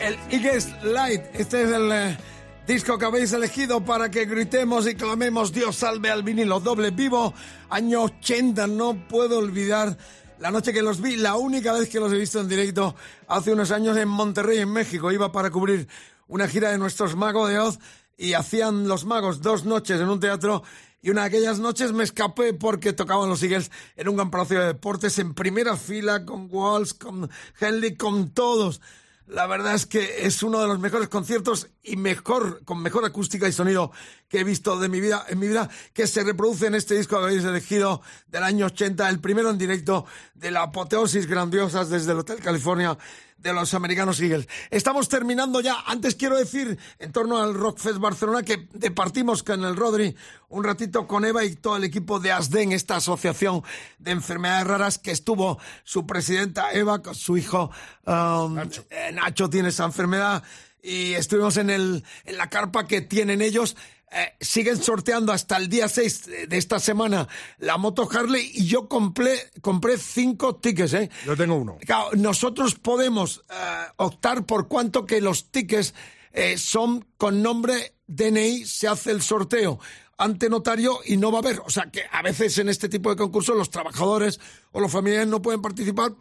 El 0.06 0.16
Eagles 0.30 0.68
Light, 0.84 1.20
este 1.34 1.64
es 1.64 1.70
el 1.72 1.90
eh, 1.90 2.16
disco 2.64 2.96
que 2.96 3.06
habéis 3.06 3.32
elegido 3.32 3.84
para 3.84 4.08
que 4.08 4.24
gritemos 4.24 4.86
y 4.86 4.94
clamemos 4.94 5.50
Dios 5.50 5.74
salve 5.74 6.10
al 6.12 6.22
vinilo 6.22 6.60
doble 6.60 6.92
vivo, 6.92 7.34
año 7.70 8.02
80, 8.02 8.68
no 8.68 9.08
puedo 9.08 9.38
olvidar 9.38 9.98
la 10.38 10.52
noche 10.52 10.72
que 10.72 10.80
los 10.80 11.00
vi, 11.00 11.16
la 11.16 11.34
única 11.34 11.72
vez 11.72 11.88
que 11.88 11.98
los 11.98 12.12
he 12.12 12.18
visto 12.18 12.38
en 12.40 12.46
directo 12.46 12.94
hace 13.26 13.52
unos 13.52 13.72
años 13.72 13.96
en 13.96 14.06
Monterrey, 14.06 14.58
en 14.58 14.70
México, 14.70 15.10
iba 15.10 15.32
para 15.32 15.50
cubrir 15.50 15.88
una 16.28 16.46
gira 16.46 16.70
de 16.70 16.78
nuestros 16.78 17.16
magos 17.16 17.50
de 17.50 17.58
Oz 17.58 17.80
y 18.16 18.34
hacían 18.34 18.86
los 18.86 19.06
magos 19.06 19.42
dos 19.42 19.64
noches 19.64 20.00
en 20.00 20.08
un 20.08 20.20
teatro 20.20 20.62
y 21.02 21.10
una 21.10 21.22
de 21.22 21.26
aquellas 21.26 21.58
noches 21.58 21.92
me 21.92 22.04
escapé 22.04 22.54
porque 22.54 22.92
tocaban 22.92 23.28
los 23.28 23.42
Eagles 23.42 23.72
en 23.96 24.08
un 24.08 24.14
gran 24.14 24.30
palacio 24.30 24.60
de 24.60 24.66
deportes 24.66 25.18
en 25.18 25.34
primera 25.34 25.76
fila 25.76 26.24
con 26.24 26.46
Walsh, 26.48 26.92
con 26.96 27.28
Henley, 27.58 27.96
con 27.96 28.30
todos. 28.30 28.80
La 29.26 29.48
verdad 29.48 29.74
es 29.74 29.86
que 29.86 30.24
es 30.24 30.44
uno 30.44 30.60
de 30.60 30.68
los 30.68 30.78
mejores 30.78 31.08
conciertos 31.08 31.68
y 31.82 31.96
mejor, 31.96 32.62
con 32.64 32.80
mejor 32.80 33.04
acústica 33.04 33.48
y 33.48 33.52
sonido 33.52 33.90
que 34.28 34.40
he 34.40 34.44
visto 34.44 34.78
de 34.78 34.88
mi 34.88 35.00
vida, 35.00 35.24
en 35.28 35.40
mi 35.40 35.48
vida, 35.48 35.68
que 35.92 36.06
se 36.06 36.22
reproduce 36.22 36.66
en 36.66 36.76
este 36.76 36.94
disco 36.94 37.18
que 37.18 37.24
habéis 37.24 37.42
elegido 37.42 38.02
del 38.28 38.44
año 38.44 38.66
80, 38.66 39.08
el 39.08 39.18
primero 39.18 39.50
en 39.50 39.58
directo 39.58 40.06
de 40.34 40.52
la 40.52 40.62
apoteosis 40.62 41.26
grandiosas 41.26 41.90
desde 41.90 42.12
el 42.12 42.18
Hotel 42.18 42.38
California 42.38 42.96
de 43.36 43.52
los 43.52 43.74
americanos 43.74 44.20
Eagles. 44.20 44.48
Estamos 44.70 45.08
terminando 45.08 45.60
ya. 45.60 45.82
Antes 45.86 46.14
quiero 46.14 46.36
decir, 46.36 46.78
en 46.98 47.12
torno 47.12 47.38
al 47.38 47.54
Rockfest 47.54 47.98
Barcelona, 47.98 48.42
que 48.42 48.68
departimos 48.72 49.42
con 49.42 49.64
el 49.64 49.76
Rodri 49.76 50.16
un 50.48 50.64
ratito 50.64 51.06
con 51.06 51.24
Eva 51.24 51.44
y 51.44 51.54
todo 51.56 51.76
el 51.76 51.84
equipo 51.84 52.20
de 52.20 52.32
ASDEN, 52.32 52.72
esta 52.72 52.96
asociación 52.96 53.62
de 53.98 54.12
enfermedades 54.12 54.66
raras 54.66 54.98
que 54.98 55.10
estuvo 55.10 55.58
su 55.84 56.06
presidenta 56.06 56.72
Eva 56.72 57.02
con 57.02 57.14
su 57.14 57.36
hijo 57.36 57.70
um, 58.06 58.58
eh, 58.58 59.12
Nacho 59.12 59.50
tiene 59.50 59.68
esa 59.68 59.84
enfermedad 59.84 60.42
y 60.82 61.14
estuvimos 61.14 61.56
en, 61.56 61.70
el, 61.70 62.04
en 62.24 62.38
la 62.38 62.48
carpa 62.48 62.86
que 62.86 63.00
tienen 63.00 63.42
ellos. 63.42 63.76
Eh, 64.12 64.34
siguen 64.40 64.80
sorteando 64.80 65.32
hasta 65.32 65.56
el 65.56 65.68
día 65.68 65.88
6 65.88 66.26
de- 66.26 66.56
esta 66.56 66.78
semana 66.78 67.26
la 67.58 67.76
moto 67.76 68.08
Harley 68.10 68.52
y 68.54 68.66
yo 68.66 68.88
compré, 68.88 69.50
compré 69.60 69.98
cinco 69.98 70.56
tickets. 70.56 70.92
¿eh? 70.94 71.10
Yo 71.26 71.36
tengo 71.36 71.56
uno. 71.56 71.76
Claro, 71.84 72.10
nosotros 72.16 72.76
podemos 72.76 73.42
eh, 73.50 73.54
optar 73.96 74.46
por 74.46 74.68
cuanto 74.68 75.06
que 75.06 75.20
los 75.20 75.50
tickets 75.50 75.92
eh, 76.32 76.56
son 76.56 77.04
con 77.16 77.42
nombre 77.42 77.94
DNI, 78.06 78.64
se 78.64 78.86
hace 78.86 79.10
el 79.10 79.22
sorteo 79.22 79.80
ante 80.18 80.48
notario 80.48 81.00
y 81.04 81.16
no 81.16 81.30
va 81.30 81.38
a 81.38 81.42
haber. 81.42 81.60
O 81.64 81.70
sea 81.70 81.90
que 81.90 82.02
a 82.10 82.22
veces 82.22 82.56
en 82.58 82.68
este 82.68 82.88
tipo 82.88 83.10
de 83.10 83.16
concursos 83.16 83.56
los 83.56 83.70
trabajadores 83.70 84.40
o 84.72 84.80
los 84.80 84.90
familiares 84.90 85.28
no 85.28 85.42
pueden 85.42 85.60
participar. 85.60 86.12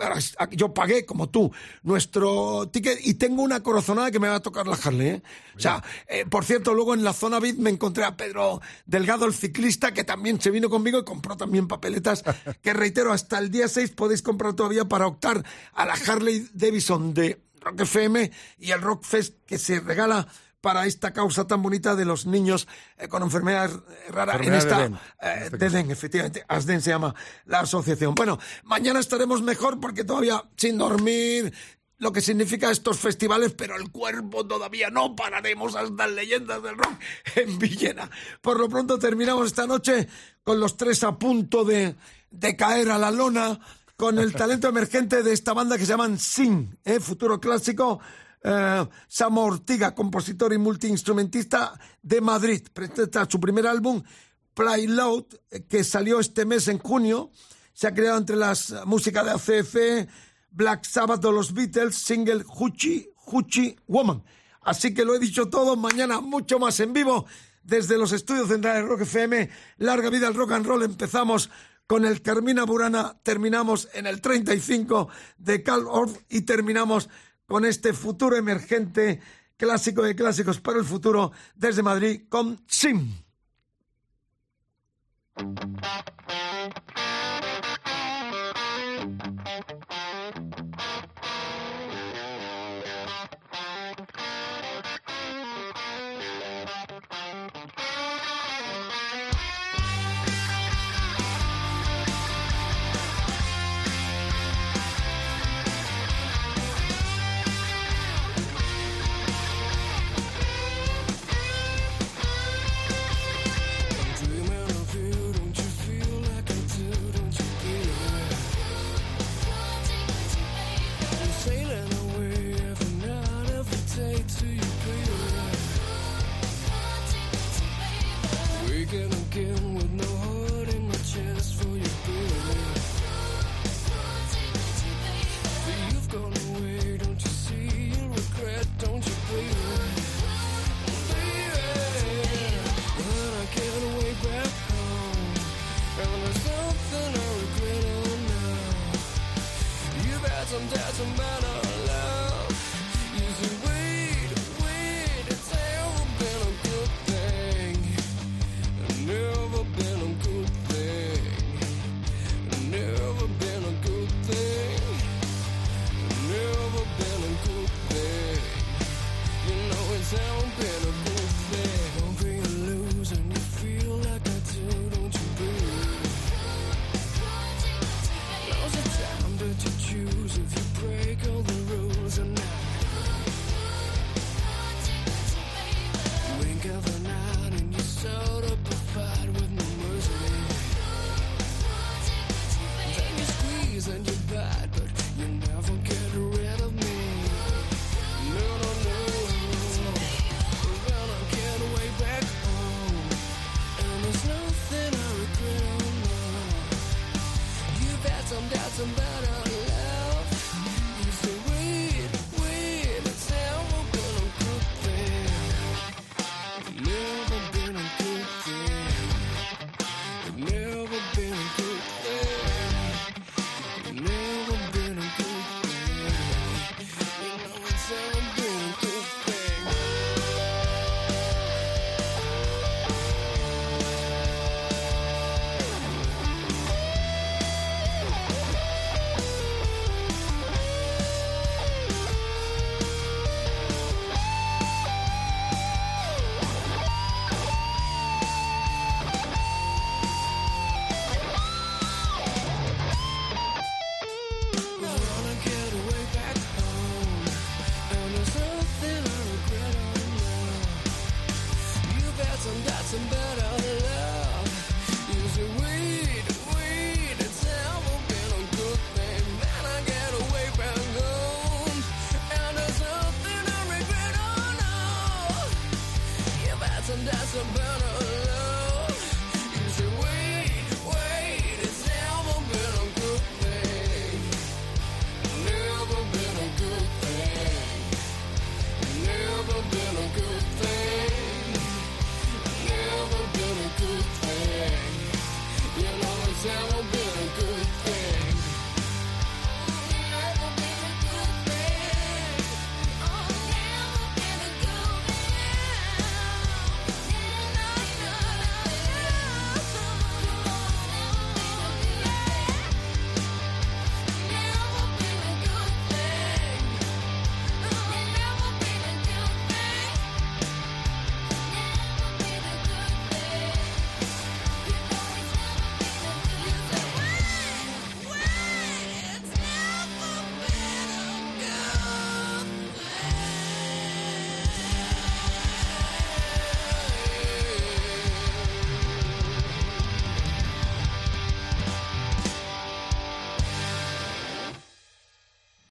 yo 0.52 0.74
pagué, 0.74 1.06
como 1.06 1.30
tú, 1.30 1.52
nuestro 1.84 2.68
ticket 2.70 3.00
y 3.04 3.16
tengo 3.16 3.42
una 3.42 3.64
corazonada 3.64 4.12
que 4.12 4.20
me 4.20 4.28
va 4.28 4.36
a 4.36 4.42
tocar 4.42 4.68
la 4.68 4.76
Harley. 4.76 5.08
¿eh? 5.08 5.24
O 5.56 5.60
sea, 5.60 5.84
eh, 6.08 6.26
por 6.26 6.46
cierto, 6.46 6.74
luego 6.74 6.94
en 6.94 7.04
la 7.04 7.14
zona 7.14 7.40
VIP 7.40 7.60
me 7.60 7.70
encontré 7.70 8.04
a 8.04 8.18
Pedro 8.18 8.62
Delgado, 8.86 9.26
el 9.26 9.34
ciclista, 9.34 9.94
que 9.94 10.04
también 10.04 10.40
se 10.42 10.52
vino 10.52 10.70
conmigo 10.70 11.00
y 11.00 11.06
compró 11.06 11.38
también 11.38 11.68
papeletas. 11.68 12.24
que 12.62 12.74
reitero, 12.74 13.14
hasta 13.14 13.40
el 13.40 13.50
día 13.50 13.68
6 13.68 13.92
podéis 13.92 14.22
comprar 14.22 14.54
todavía 14.54 14.86
para 14.86 15.08
optar 15.08 15.44
a 15.74 15.86
la 15.86 15.94
Harley 15.94 16.48
Davidson 16.54 17.14
de 17.14 17.42
Rock 17.62 17.82
FM 17.82 18.32
y 18.60 18.72
el 18.72 18.82
Rock 18.82 19.04
Fest 19.04 19.38
que 19.46 19.58
se 19.58 19.80
regala 19.80 20.28
para 20.66 20.88
esta 20.88 21.14
causa 21.14 21.46
tan 21.46 21.62
bonita 21.62 21.96
de 21.96 22.06
los 22.06 22.26
niños 22.26 22.68
eh, 22.98 23.08
con 23.08 23.22
enfermedades 23.22 23.78
raras 24.10 24.42
en 24.42 24.50
de 24.50 24.58
esta 24.58 24.80
Den, 24.80 24.96
eh, 24.96 25.42
este 25.44 25.58
de 25.58 25.70
Den, 25.70 25.92
efectivamente, 25.92 26.44
ASDEN 26.48 26.82
se 26.82 26.90
llama 26.90 27.14
la 27.46 27.60
asociación. 27.60 28.16
Bueno, 28.16 28.40
mañana 28.64 29.00
estaremos 29.00 29.44
mejor 29.44 29.80
porque 29.80 30.04
todavía 30.04 30.44
sin 30.58 30.80
dormir, 30.80 31.54
lo 32.00 32.12
que 32.12 32.20
significa 32.20 32.72
estos 32.72 32.98
festivales, 32.98 33.54
pero 33.54 33.76
el 33.76 33.92
cuerpo 33.92 34.48
todavía 34.48 34.90
no 34.90 35.16
pararemos 35.16 35.76
hasta 35.76 36.06
en 36.06 36.16
leyendas 36.16 36.64
del 36.64 36.80
rock 36.80 37.00
en 37.36 37.60
Villena. 37.60 38.10
Por 38.42 38.60
lo 38.60 38.68
pronto 38.68 38.98
terminamos 38.98 39.46
esta 39.46 39.68
noche 39.68 40.08
con 40.44 40.60
los 40.60 40.78
tres 40.78 41.04
a 41.04 41.20
punto 41.20 41.64
de, 41.64 41.96
de 42.32 42.56
caer 42.56 42.90
a 42.90 42.98
la 42.98 43.12
lona, 43.12 43.60
con 43.96 44.18
el 44.18 44.34
talento 44.34 44.68
emergente 44.68 45.22
de 45.22 45.32
esta 45.32 45.54
banda 45.54 45.78
que 45.78 45.86
se 45.86 45.92
llaman 45.92 46.18
Sin, 46.18 46.80
¿eh? 46.86 47.00
futuro 47.00 47.40
clásico. 47.40 48.00
Eh, 48.48 48.88
Sam 49.08 49.38
Ortiga, 49.40 49.96
compositor 49.96 50.54
y 50.54 50.60
multiinstrumentista 50.60 51.80
de 52.04 52.22
Madrid, 52.22 52.62
presenta 52.72 53.28
su 53.28 53.40
primer 53.40 53.66
álbum, 53.66 54.04
Play 54.54 54.86
Loud, 54.86 55.26
eh, 55.50 55.64
que 55.68 55.84
salió 55.84 56.20
este 56.20 56.46
mes 56.46 56.68
en 56.68 56.78
junio. 56.78 57.32
Se 57.74 57.88
ha 57.88 57.96
creado 57.96 58.20
entre 58.20 58.36
las 58.36 58.72
músicas 58.86 59.26
de 59.26 59.32
ACF, 59.32 60.08
Black 60.52 60.86
Sabbath 60.86 61.26
o 61.26 61.32
los 61.32 61.56
Beatles, 61.56 61.96
single 61.96 62.44
Hoochie, 62.48 63.14
Hoochie 63.26 63.78
Woman. 63.88 64.24
Así 64.62 64.94
que 64.94 65.06
lo 65.06 65.16
he 65.16 65.20
dicho 65.20 65.50
todo, 65.50 65.76
mañana 65.76 66.22
mucho 66.22 66.60
más 66.60 66.80
en 66.80 66.94
vivo 66.94 67.26
desde 67.64 67.98
los 67.98 68.12
estudios 68.12 68.48
centrales 68.48 68.88
Rock 68.88 69.02
FM. 69.02 69.50
Larga 69.78 70.12
vida 70.12 70.28
al 70.28 70.36
rock 70.36 70.52
and 70.52 70.68
roll. 70.68 70.84
Empezamos 70.84 71.50
con 71.88 72.06
el 72.06 72.22
Carmina 72.22 72.64
Burana, 72.64 73.18
terminamos 73.24 73.90
en 73.94 74.06
el 74.06 74.22
35 74.22 75.10
de 75.40 75.64
Carl 75.64 75.88
Orff 75.88 76.16
y 76.30 76.42
terminamos 76.42 77.10
con 77.46 77.66
este 77.66 77.94
futuro 77.94 78.36
emergente 78.36 79.22
clásico 79.58 80.02
de 80.04 80.16
clásicos 80.16 80.60
para 80.60 80.80
el 80.80 80.86
futuro 80.86 81.32
desde 81.56 81.84
Madrid 81.84 82.24
con 82.30 82.64
Sim. 82.68 83.14